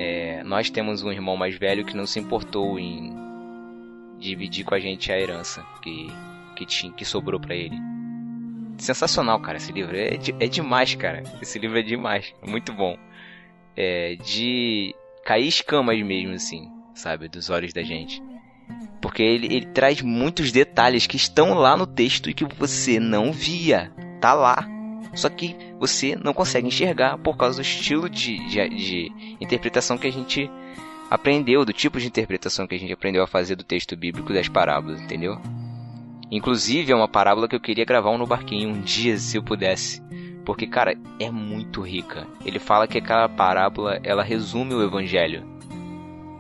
[0.03, 3.13] é, nós temos um irmão mais velho que não se importou em
[4.19, 6.09] dividir com a gente a herança que,
[6.57, 7.77] que, tinha, que sobrou pra ele.
[8.79, 9.95] Sensacional, cara, esse livro.
[9.97, 11.23] É, de- é demais, cara.
[11.43, 12.33] Esse livro é demais.
[12.43, 12.97] É muito bom.
[13.77, 14.95] É de
[15.25, 17.29] cair escamas mesmo, assim, sabe?
[17.29, 18.23] Dos olhos da gente.
[19.03, 23.33] Porque ele, ele traz muitos detalhes que estão lá no texto e que você não
[23.33, 23.93] via.
[24.21, 24.67] Tá lá.
[25.15, 30.07] Só que você não consegue enxergar por causa do estilo de, de, de interpretação que
[30.07, 30.51] a gente
[31.11, 34.49] aprendeu, do tipo de interpretação que a gente aprendeu a fazer do texto bíblico das
[34.49, 35.41] parábolas, entendeu?
[36.31, 39.43] Inclusive é uma parábola que eu queria gravar um no barquinho um dia se eu
[39.43, 40.01] pudesse.
[40.45, 42.27] porque, cara, é muito rica.
[42.45, 45.45] Ele fala que aquela parábola, ela resume o evangelho.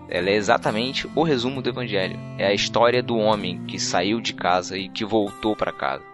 [0.09, 2.19] Ela é exatamente o resumo do evangelho.
[2.39, 6.10] É a história do homem que saiu de casa e que voltou para casa.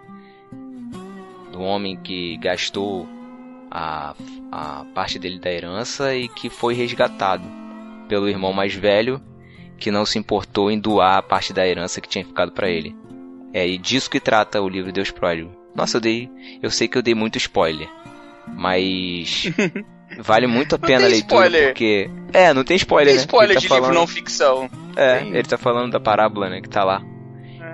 [1.57, 3.09] Do homem que gastou
[3.71, 4.13] a,
[4.51, 7.43] a parte dele da herança e que foi resgatado
[8.07, 9.19] pelo irmão mais velho
[9.79, 12.95] que não se importou em doar a parte da herança que tinha ficado para ele.
[13.51, 15.51] É e disso que trata o livro Deus Pródigo.
[15.73, 16.29] Nossa, eu dei,
[16.61, 17.89] eu sei que eu dei muito spoiler,
[18.47, 19.51] mas
[20.19, 21.67] vale muito a pena a leitura spoiler.
[21.69, 23.21] porque é, não tem spoiler, tem né?
[23.21, 23.83] spoiler tá de falando...
[23.85, 24.69] livro não ficção.
[24.95, 25.29] É, tem...
[25.29, 27.01] ele tá falando da parábola, né, que tá lá.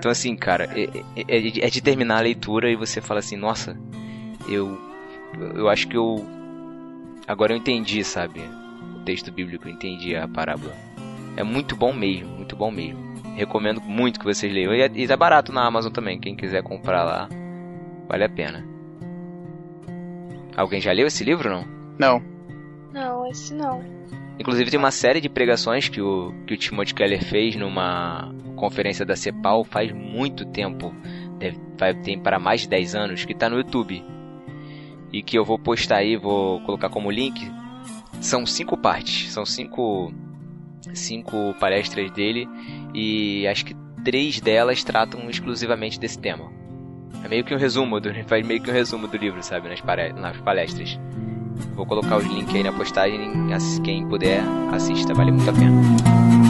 [0.03, 0.09] É.
[0.09, 0.83] Então assim, cara, é,
[1.15, 3.79] é, é de terminar a leitura e você fala assim, nossa,
[4.49, 4.77] eu
[5.55, 6.25] eu acho que eu
[7.25, 8.41] agora eu entendi, sabe?
[8.97, 10.73] O texto bíblico, eu entendi a parábola.
[11.37, 13.01] É muito bom mesmo, muito bom mesmo.
[13.35, 14.73] Recomendo muito que vocês leiam.
[14.73, 17.29] E, é, e tá barato na Amazon também, quem quiser comprar lá,
[18.07, 18.63] vale a pena.
[20.55, 21.65] Alguém já leu esse livro não?
[21.97, 22.21] Não.
[22.91, 23.81] Não, esse não.
[24.39, 29.05] Inclusive tem uma série de pregações que o, que o Timothy Keller fez numa conferência
[29.05, 30.93] da CEPAL faz muito tempo.
[31.37, 31.59] Deve,
[32.03, 34.03] tem para mais de 10 anos, que está no YouTube.
[35.11, 37.51] E que eu vou postar aí, vou colocar como link.
[38.19, 40.11] São cinco partes, são cinco
[40.93, 42.47] cinco palestras dele
[42.93, 46.51] e acho que três delas tratam exclusivamente desse tema.
[47.23, 50.37] É meio que um resumo, do, faz meio que um resumo do livro, sabe, nas
[50.41, 50.99] palestras.
[51.75, 53.51] Vou colocar os links aí na postagem,
[53.83, 56.43] quem puder assista, vale muito a pena.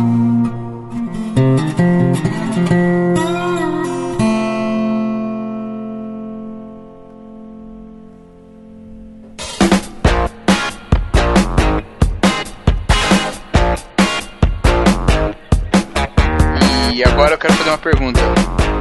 [17.84, 18.22] pergunta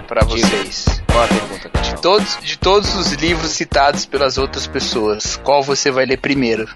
[0.07, 1.02] para vocês.
[1.13, 5.91] Qual a pergunta, De todos, de todos os livros citados pelas outras pessoas, qual você
[5.91, 6.67] vai ler primeiro?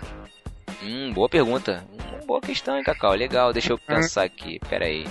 [0.82, 1.82] Hum, boa pergunta.
[1.90, 3.14] Hum, boa questão, hein, Cacau?
[3.14, 4.26] Legal, deixa eu pensar hum.
[4.26, 4.60] aqui.
[4.68, 5.06] Pera aí.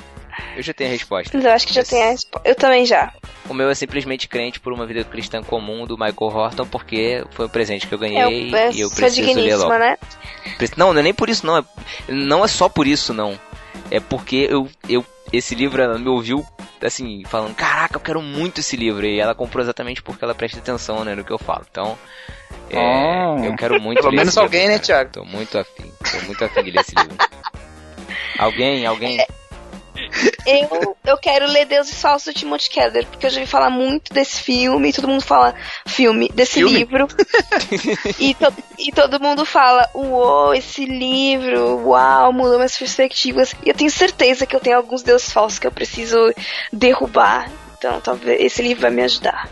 [0.56, 1.36] Eu já tenho a resposta.
[1.36, 2.48] Eu acho que já tem a resposta.
[2.48, 3.14] Eu também já.
[3.50, 7.48] O meu é simplesmente crente por uma vida cristã comum do Michael Horton, porque foi
[7.48, 9.76] um presente que eu ganhei eu, eu e eu preciso ler logo.
[9.78, 9.98] Né?
[10.78, 11.58] Não, não é nem por isso não.
[11.58, 11.64] É,
[12.08, 13.40] não é só por isso não.
[13.90, 16.46] É porque eu, eu esse livro ela me ouviu
[16.82, 19.06] assim, falando, caraca, eu quero muito esse livro.
[19.06, 21.66] E ela comprou exatamente porque ela presta atenção, né, no que eu falo.
[21.70, 21.98] Então,
[22.70, 23.44] é, oh.
[23.44, 25.12] eu quero muito Pelo menos alguém, livro, né, Thiago?
[25.12, 27.18] Tô muito afim, tô muito afim de ler esse livro.
[28.38, 29.20] alguém, alguém...
[29.20, 29.28] É,
[30.46, 34.14] eu, eu quero ler Deuses Falsos do Timothy Keller, porque eu já ouvi falar muito
[34.14, 36.78] desse filme, e todo mundo fala filme, desse filme?
[36.78, 37.08] livro.
[38.20, 43.56] e, to, e todo mundo fala, uou, esse livro, uau, mudou minhas perspectivas.
[43.64, 46.34] E eu tenho certeza que eu tenho alguns deuses falsos que eu preciso
[46.72, 47.50] derrubar.
[47.78, 49.50] Então talvez esse livro vai me ajudar.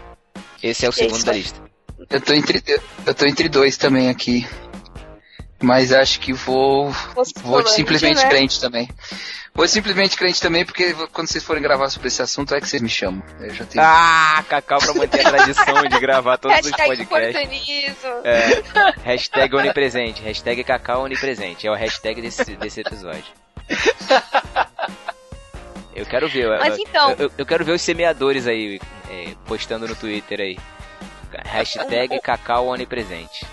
[0.61, 1.61] Esse é o segundo da lista.
[2.09, 2.63] Eu tô, entre,
[3.05, 4.45] eu tô entre dois também aqui.
[5.63, 6.91] Mas acho que vou.
[7.41, 8.29] vou simplesmente né?
[8.29, 8.89] crente também.
[9.55, 12.81] Vou simplesmente crente também, porque quando vocês forem gravar sobre esse assunto, é que vocês
[12.81, 13.23] me chamam.
[13.39, 13.85] Eu já tenho...
[13.85, 17.47] Ah, Cacau pra manter a tradição de gravar todos os podcasts.
[18.25, 18.63] É,
[19.03, 20.21] hashtag onipresente.
[20.21, 21.65] Hashtag Cacau onipresente.
[21.65, 23.23] É o hashtag desse, desse episódio.
[25.95, 26.49] Eu quero ver.
[26.59, 27.11] Mas eu, então...
[27.17, 30.57] Eu, eu, quero ver os semeadores aí, é, postando no Twitter aí.
[31.45, 33.45] Hashtag Cacau onipresente.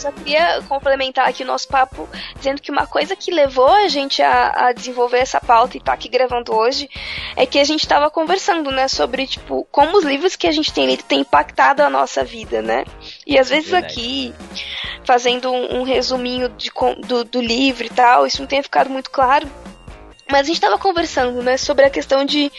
[0.00, 4.22] Só queria complementar aqui o nosso papo, dizendo que uma coisa que levou a gente
[4.22, 6.88] a, a desenvolver essa pauta e tá aqui gravando hoje
[7.36, 10.72] é que a gente estava conversando, né, sobre, tipo, como os livros que a gente
[10.72, 12.86] tem lido têm impactado a nossa vida, né?
[13.26, 13.92] E às vezes Verdade.
[13.92, 14.34] aqui,
[15.04, 16.70] fazendo um, um resuminho de,
[17.06, 19.46] do, do livro e tal, isso não tem ficado muito claro.
[20.30, 22.50] Mas a gente estava conversando, né, sobre a questão de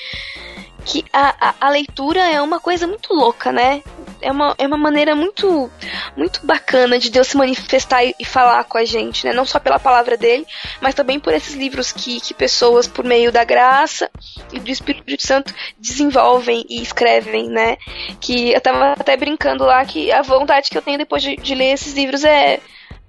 [0.85, 3.83] que a, a, a, leitura é uma coisa muito louca, né?
[4.21, 5.69] É uma, é uma maneira muito
[6.15, 9.33] muito bacana de Deus se manifestar e, e, falar com a gente, né?
[9.33, 10.45] Não só pela palavra dele,
[10.79, 14.09] mas também por esses livros que, que pessoas, por meio da graça
[14.51, 17.77] e do Espírito Santo, desenvolvem e escrevem, né?
[18.19, 21.55] Que eu tava até brincando lá que a vontade que eu tenho depois de, de
[21.55, 22.59] ler esses livros é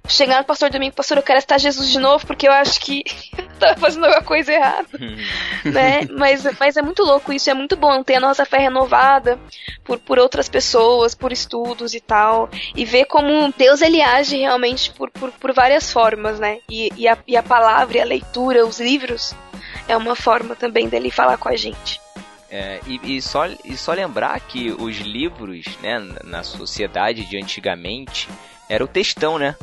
[0.07, 3.03] chegar no pastor domingo, pastor, eu quero estar Jesus de novo, porque eu acho que
[3.37, 4.87] eu tava fazendo alguma coisa errada.
[5.63, 6.01] né?
[6.11, 9.39] Mas, mas é muito louco isso, é muito bom ter a nossa fé renovada
[9.83, 12.49] por, por outras pessoas, por estudos e tal.
[12.75, 16.59] E ver como Deus ele age realmente por, por, por várias formas, né?
[16.69, 19.33] E, e, a, e a palavra, e a leitura, os livros,
[19.87, 22.01] é uma forma também dele falar com a gente.
[22.51, 28.29] É, e, e, só, e só lembrar que os livros, né, na sociedade de antigamente,
[28.69, 29.55] era o textão, né?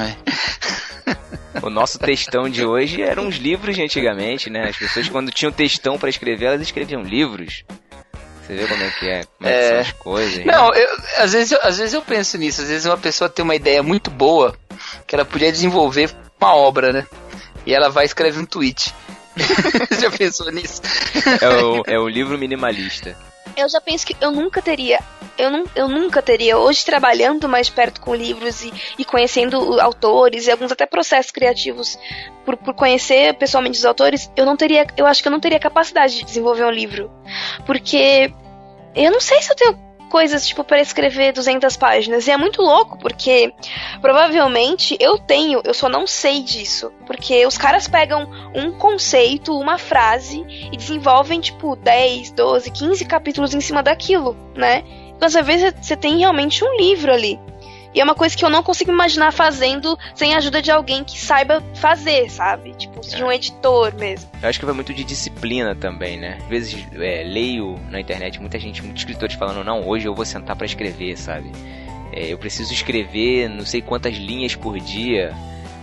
[0.00, 1.60] É.
[1.62, 4.68] O nosso textão de hoje eram os livros de antigamente, né?
[4.68, 7.64] As pessoas quando tinham textão para escrever, elas escreviam livros.
[8.46, 9.68] Você vê como é que é, como é, que É.
[9.70, 10.44] são as coisas.
[10.44, 10.52] né?
[10.52, 12.62] Não, eu- às, vezes, eu- às vezes eu penso nisso.
[12.62, 14.56] Às vezes uma pessoa tem uma ideia muito boa
[15.06, 16.10] que ela podia desenvolver
[16.40, 17.06] uma obra, né?
[17.66, 18.94] E ela vai escrever um tweet.
[20.00, 20.80] Já pensou nisso?
[21.40, 23.16] É o, é o livro minimalista.
[23.56, 25.00] Eu já penso que eu nunca teria.
[25.36, 30.46] Eu, nu, eu nunca teria, hoje trabalhando mais perto com livros e, e conhecendo autores
[30.46, 31.98] e alguns até processos criativos,
[32.44, 34.86] por, por conhecer pessoalmente os autores, eu não teria.
[34.96, 37.10] Eu acho que eu não teria capacidade de desenvolver um livro.
[37.64, 38.32] Porque
[38.94, 42.26] eu não sei se eu tenho coisas, tipo, para escrever 200 páginas.
[42.26, 43.54] E é muito louco, porque
[44.02, 46.92] provavelmente eu tenho, eu só não sei disso.
[47.06, 53.54] Porque os caras pegam um conceito, uma frase, e desenvolvem, tipo, 10, 12, 15 capítulos
[53.54, 54.84] em cima daquilo, né?
[55.16, 57.38] Então, às vezes, você tem realmente um livro ali.
[57.94, 61.02] E é uma coisa que eu não consigo imaginar fazendo sem a ajuda de alguém
[61.02, 62.72] que saiba fazer, sabe?
[62.74, 64.30] Tipo, de um editor mesmo.
[64.42, 66.38] Eu acho que vai muito de disciplina também, né?
[66.42, 70.24] Às vezes é, leio na internet muita gente, muitos escritores falando, não, hoje eu vou
[70.24, 71.50] sentar pra escrever, sabe?
[72.12, 75.34] É, eu preciso escrever não sei quantas linhas por dia.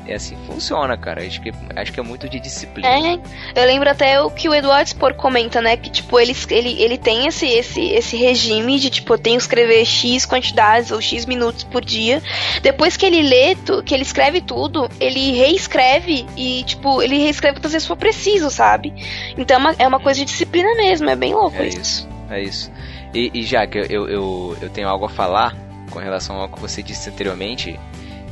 [0.07, 1.21] É assim, funciona, cara.
[1.25, 2.87] Acho que, acho que é muito de disciplina.
[2.87, 3.19] É,
[3.55, 5.75] eu lembro até o que o Eduardo Spor comenta, né?
[5.75, 9.43] Que, tipo, ele, ele, ele tem esse, esse, esse regime de, tipo, eu tenho que
[9.43, 12.21] escrever X quantidades ou X minutos por dia.
[12.61, 17.57] Depois que ele lê, tu, que ele escreve tudo, ele reescreve e, tipo, ele reescreve
[17.57, 18.93] quantas vezes for preciso, sabe?
[19.37, 21.79] Então é uma, é uma coisa de disciplina mesmo, é bem louco É isso.
[21.79, 22.71] isso, é isso.
[23.13, 25.55] E, e já que eu, eu, eu tenho algo a falar
[25.89, 27.79] com relação ao que você disse anteriormente,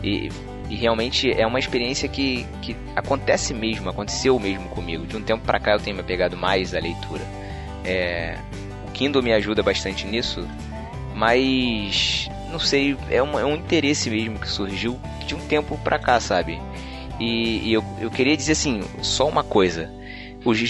[0.03, 0.29] e,
[0.69, 5.05] e realmente é uma experiência que, que acontece mesmo, aconteceu mesmo comigo.
[5.05, 7.23] De um tempo pra cá eu tenho me apegado mais à leitura.
[7.83, 8.37] É,
[8.87, 10.47] o Kindle me ajuda bastante nisso,
[11.13, 15.99] mas não sei, é um, é um interesse mesmo que surgiu de um tempo pra
[15.99, 16.59] cá, sabe?
[17.19, 19.91] E, e eu, eu queria dizer assim, só uma coisa.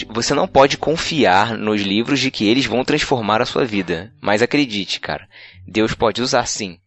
[0.09, 4.13] Você não pode confiar nos livros de que eles vão transformar a sua vida.
[4.21, 5.27] Mas acredite, cara,
[5.67, 6.77] Deus pode usar sim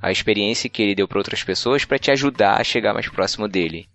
[0.00, 3.48] a experiência que ele deu para outras pessoas para te ajudar a chegar mais próximo
[3.48, 3.88] dele.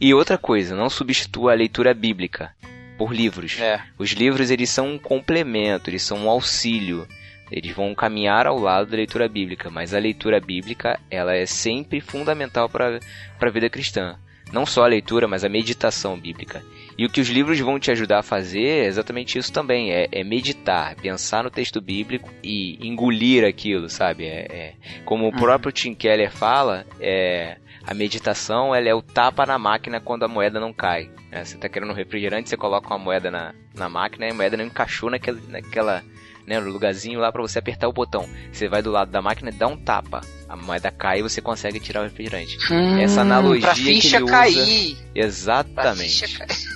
[0.00, 2.54] E outra coisa, não substitua a leitura bíblica
[2.98, 3.58] por livros.
[3.60, 3.80] É.
[3.98, 7.06] Os livros eles são um complemento, eles são um auxílio.
[7.50, 12.00] Eles vão caminhar ao lado da leitura bíblica, mas a leitura bíblica ela é sempre
[12.00, 12.98] fundamental para
[13.40, 14.18] a vida cristã.
[14.52, 16.62] Não só a leitura, mas a meditação bíblica.
[16.98, 20.08] E o que os livros vão te ajudar a fazer é exatamente isso também: é,
[20.10, 24.24] é meditar, pensar no texto bíblico e engolir aquilo, sabe?
[24.24, 24.74] É, é-
[25.04, 30.00] como o próprio Tim Keller fala, é, a meditação ela é o tapa na máquina
[30.00, 31.10] quando a moeda não cai.
[31.30, 31.44] né?
[31.44, 34.56] Você está querendo um refrigerante, você coloca uma moeda na, na máquina e a moeda
[34.56, 36.02] não encaixou naquela, naquela
[36.46, 38.26] né, no lugarzinho lá para você apertar o botão.
[38.52, 40.20] Você vai do lado da máquina e dá um tapa.
[40.48, 42.56] A moeda cai e você consegue tirar o refrigerante.
[43.00, 44.96] Essa analogia Hum, pra que ficha ele usa- cair.
[45.12, 46.26] Pra Exatamente.
[46.26, 46.75] ficha cair.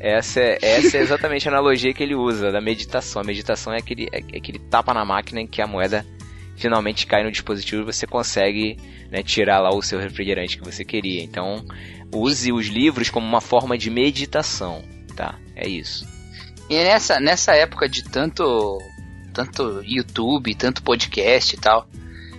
[0.00, 3.20] Essa é, essa é exatamente a analogia que ele usa da meditação.
[3.20, 6.06] A meditação é aquele, é aquele tapa na máquina em que a moeda
[6.56, 8.78] finalmente cai no dispositivo e você consegue
[9.10, 11.22] né, tirar lá o seu refrigerante que você queria.
[11.22, 11.64] Então,
[12.14, 14.82] use os livros como uma forma de meditação,
[15.14, 15.38] tá?
[15.54, 16.06] É isso.
[16.68, 18.78] E nessa, nessa época de tanto,
[19.34, 21.86] tanto YouTube, tanto podcast e tal,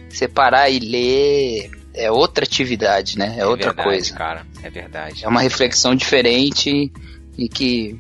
[0.10, 3.36] você parar e ler é outra atividade, né?
[3.38, 4.14] É, outra verdade, coisa.
[4.16, 4.48] cara.
[4.64, 5.26] É verdade.
[5.26, 6.92] É uma reflexão diferente
[7.46, 8.00] e que.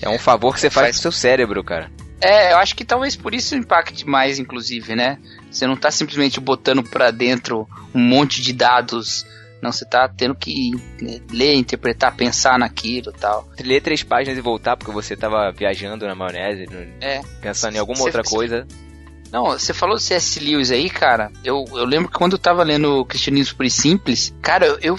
[0.00, 1.90] É um favor que você faz Faz- pro seu cérebro, cara.
[2.20, 5.18] É, eu acho que talvez por isso impacte mais, inclusive, né?
[5.50, 9.24] Você não tá simplesmente botando pra dentro um monte de dados.
[9.60, 13.48] Não, você tá tendo que né, ler, interpretar, pensar naquilo e tal.
[13.60, 16.66] Ler três páginas e voltar porque você tava viajando na maionese,
[17.00, 17.20] É.
[17.40, 18.66] pensando em alguma Cê- outra cê- coisa.
[19.30, 20.38] Não, você falou do C.S.
[20.40, 21.30] Lewis aí, cara.
[21.44, 24.98] Eu, eu lembro que quando eu tava lendo Cristianismo Puro e Simples, cara, eu, eu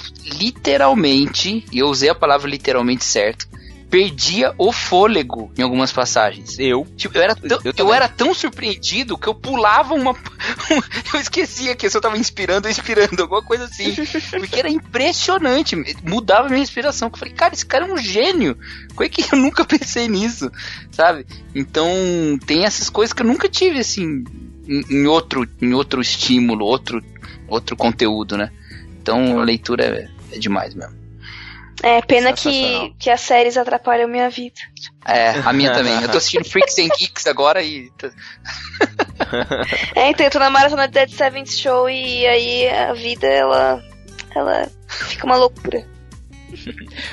[0.68, 3.48] literalmente, e eu usei a palavra literalmente certo,
[3.94, 6.58] perdia o fôlego em algumas passagens.
[6.58, 6.84] Eu.
[6.98, 10.16] Tipo, eu era, tão, Eu eu, era tão surpreendido que eu pulava uma.
[11.14, 13.94] eu esquecia que eu tava inspirando ou expirando, alguma coisa assim.
[14.34, 15.76] Porque era impressionante.
[16.04, 17.08] Mudava a minha respiração.
[17.14, 18.58] Eu falei, cara, esse cara é um gênio.
[18.96, 20.52] Como é que eu nunca pensei nisso?
[20.92, 21.28] Sabe?
[21.54, 21.88] Então,
[22.48, 24.24] tem essas coisas que eu nunca tive, assim,
[24.68, 27.00] em, em outro, em outro estímulo, outro,
[27.48, 28.52] outro conteúdo, né?
[29.00, 31.03] Então, a leitura é, é demais mesmo.
[31.84, 32.90] É, pena Sensacional.
[32.92, 34.56] que, que as séries atrapalham minha vida.
[35.06, 36.02] É, a minha também.
[36.02, 37.92] Eu tô assistindo Freaks and Geeks agora e.
[39.96, 43.84] É, então eu tô na maratona de Dead Seventh Show e aí a vida, ela.
[44.36, 45.86] Ela fica uma loucura.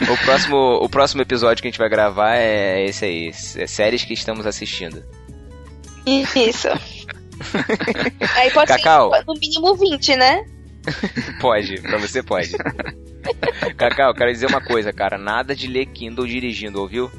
[0.09, 3.29] O próximo, o próximo episódio que a gente vai gravar é esse aí.
[3.57, 5.05] É séries que estamos assistindo.
[6.07, 6.68] Isso.
[8.37, 9.11] aí pode Cacau.
[9.14, 10.45] ser no mínimo 20, né?
[11.41, 12.53] Pode, pra você pode.
[13.77, 15.16] Cacau, eu quero dizer uma coisa, cara.
[15.18, 17.11] Nada de ler Kindle dirigindo, ouviu?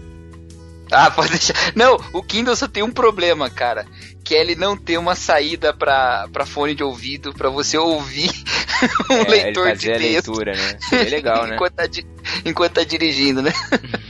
[0.94, 1.56] Ah, pode deixar.
[1.74, 3.86] Não, o Kindle só tem um problema, cara.
[4.26, 8.30] Que é ele não ter uma saída pra, pra fone de ouvido pra você ouvir
[9.10, 10.02] um É, leitor ele de texto.
[10.32, 10.78] leitura, né?
[10.82, 11.56] Seria legal, né?
[11.56, 12.06] enquanto, tá di-
[12.46, 13.52] enquanto tá dirigindo, né?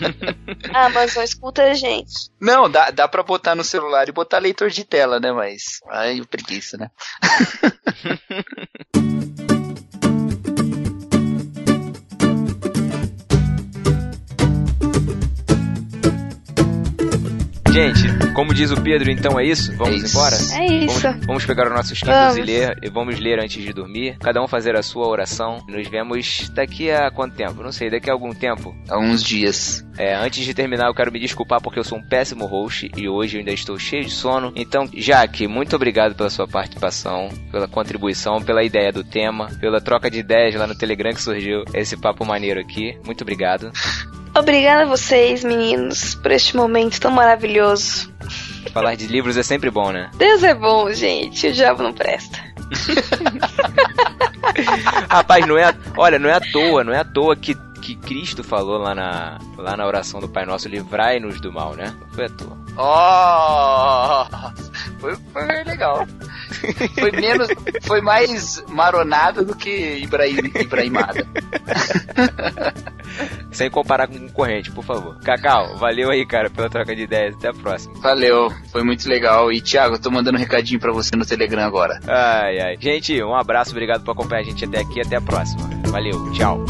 [0.74, 2.32] Amazon, escuta a gente.
[2.42, 5.32] Não, dá, dá pra botar no celular e botar leitor de tela, né?
[5.32, 5.80] Mas.
[5.88, 6.89] Ai, preguiça, né?
[17.72, 19.74] Gente, como diz o Pedro, então é isso?
[19.78, 20.18] Vamos É isso.
[20.18, 20.36] embora?
[20.36, 21.02] É isso.
[21.02, 24.18] Vamos, vamos pegar os nossos Kindles e ler, e vamos ler antes de dormir.
[24.20, 25.64] Cada um fazer a sua oração.
[25.70, 27.64] Nos vemos daqui a quanto tempo?
[27.64, 28.76] Não sei, daqui a algum tempo.
[28.90, 29.86] Há uns dias.
[29.98, 33.08] É, antes de terminar, eu quero me desculpar porque eu sou um péssimo host e
[33.08, 34.52] hoje eu ainda estou cheio de sono.
[34.56, 40.12] Então, Jaque, muito obrigado pela sua participação, pela contribuição, pela ideia do tema, pela troca
[40.12, 42.98] de ideias lá no Telegram que surgiu esse papo maneiro aqui.
[43.06, 43.72] Muito obrigado.
[44.34, 48.12] Obrigada a vocês, meninos, por este momento tão maravilhoso.
[48.74, 50.10] Falar de livros é sempre bom, né?
[50.16, 51.48] Deus é bom, gente.
[51.48, 52.40] O diabo não presta.
[55.10, 58.44] Rapaz, não é, olha, não é à toa, não é à toa que, que Cristo
[58.44, 61.94] falou lá na, lá na oração do Pai Nosso, livrai-nos do mal, né?
[62.00, 62.58] Não foi à toa.
[62.78, 64.52] Oh!
[65.00, 66.08] Foi, foi legal.
[67.00, 67.48] Foi menos.
[67.82, 71.28] Foi mais maronada do que Ibrahim, Ibrahimada.
[73.52, 75.20] Sem comparar com concorrente, por favor.
[75.20, 77.36] Cacau, valeu aí, cara, pela troca de ideias.
[77.36, 77.94] Até a próxima.
[78.00, 79.52] Valeu, foi muito legal.
[79.52, 82.00] E Thiago, eu tô mandando um recadinho pra você no Telegram agora.
[82.08, 82.78] Ai, ai.
[82.80, 85.02] Gente, um abraço, obrigado por acompanhar a gente até aqui.
[85.02, 85.70] Até a próxima.
[85.88, 86.64] Valeu, tchau.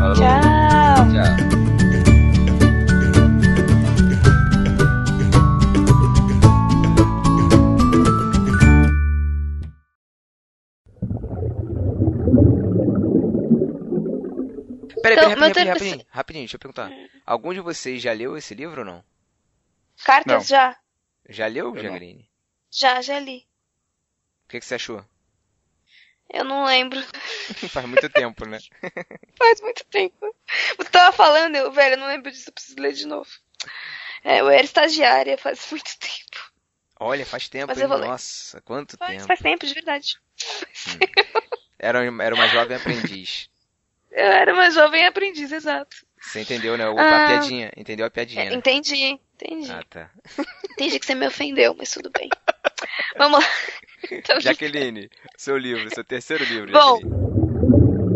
[0.00, 0.14] Falou.
[0.14, 1.12] Tchau.
[1.12, 2.50] Tchau.
[15.02, 16.90] Peraí, Então, peraí, meu rapidinho, terceiro- rapidinho, rapidinho, deixa eu perguntar.
[17.24, 19.04] Algum de vocês já leu esse livro ou não?
[20.04, 20.42] Cartas Não.
[20.44, 20.76] já?
[21.28, 21.74] Já leu.
[21.76, 22.28] Jagrine?
[22.70, 23.46] Já, já li.
[24.44, 25.04] O que, que você achou?
[26.32, 27.00] Eu não lembro.
[27.70, 28.58] Faz muito tempo, né?
[29.36, 30.34] Faz muito tempo.
[30.78, 33.28] Você tava falando, eu, velho, eu não lembro disso, eu preciso ler de novo.
[34.24, 36.50] É, eu era estagiária faz muito tempo.
[36.98, 37.84] Olha, faz tempo, Mas hein?
[37.90, 37.98] eu.
[37.98, 39.26] Nossa, quanto Faz, tempo.
[39.26, 40.18] faz tempo, de verdade.
[41.78, 43.48] Era, era uma jovem aprendiz.
[44.10, 45.96] Eu era uma jovem aprendiz, exato.
[46.20, 46.86] Você entendeu, né?
[46.88, 47.24] O, Ah.
[47.24, 47.72] A piadinha.
[47.76, 48.56] Entendeu a piadinha, É, né?
[48.56, 49.72] entendi, entendi.
[49.72, 50.10] Ah, tá.
[50.72, 52.28] Entendi que você me ofendeu, mas tudo bem.
[53.16, 53.50] Vamos lá.
[54.26, 56.72] Tô Jaqueline, seu livro, seu terceiro livro.
[56.72, 57.00] Bom.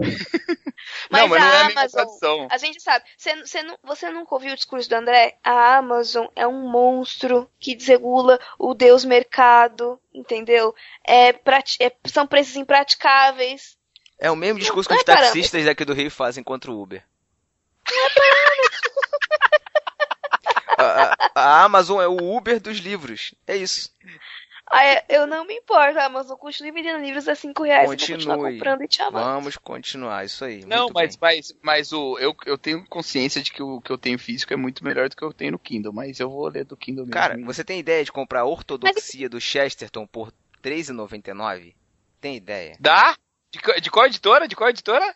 [1.11, 2.47] Mas não, mas não é a a Amazon-.
[2.51, 3.05] A gente sabe.
[3.17, 5.39] Você, você, não, você nunca ouviu o discurso do André?
[5.43, 10.75] A Amazon é um monstro que desregula o Deus mercado, entendeu?
[11.05, 13.77] É, prati- é- são preços impraticáveis.
[14.19, 15.35] É o mesmo discurso que Não os é parâmetro.
[15.35, 17.03] taxistas daqui do Rio fazem contra o Uber.
[20.77, 23.35] A, a- a Amazon é o Uber dos livros.
[23.47, 23.91] É isso.
[24.71, 27.83] Ah, é, eu não me importo, Amazon continue vendendo livros a 5 reais.
[27.83, 28.59] Eu vou continuar Continue.
[28.59, 29.25] comprando e te amando.
[29.25, 30.65] Vamos continuar, isso aí.
[30.65, 31.19] Não, muito mas, bem.
[31.21, 34.57] mas, mas o, eu, eu tenho consciência de que o que eu tenho físico é
[34.57, 37.13] muito melhor do que eu tenho no Kindle, mas eu vou ler do Kindle mesmo.
[37.13, 41.75] Cara, você tem ideia de comprar a Ortodoxia do Chesterton por R$13,99?
[42.21, 42.77] Tem ideia?
[42.81, 43.15] Dá?
[43.53, 44.49] De, de qual editora?
[44.49, 45.15] De qual editora?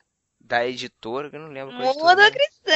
[0.49, 2.31] Da editora, que eu não lembro qual editora, Muda né?
[2.31, 2.73] cristã!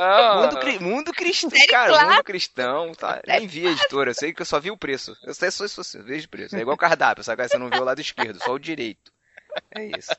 [0.00, 0.42] Não.
[0.42, 2.10] Mundo, cri- mundo cristão, Série cara, clássica.
[2.12, 3.22] mundo cristão, tá?
[3.26, 5.16] Nem vi a editora, eu sei que eu só vi o preço.
[5.24, 6.54] Eu sei só isso, eu vejo o preço.
[6.54, 7.48] É igual cardápio, sabe?
[7.48, 9.10] Você não vê o lado esquerdo, só o direito.
[9.74, 10.14] É isso.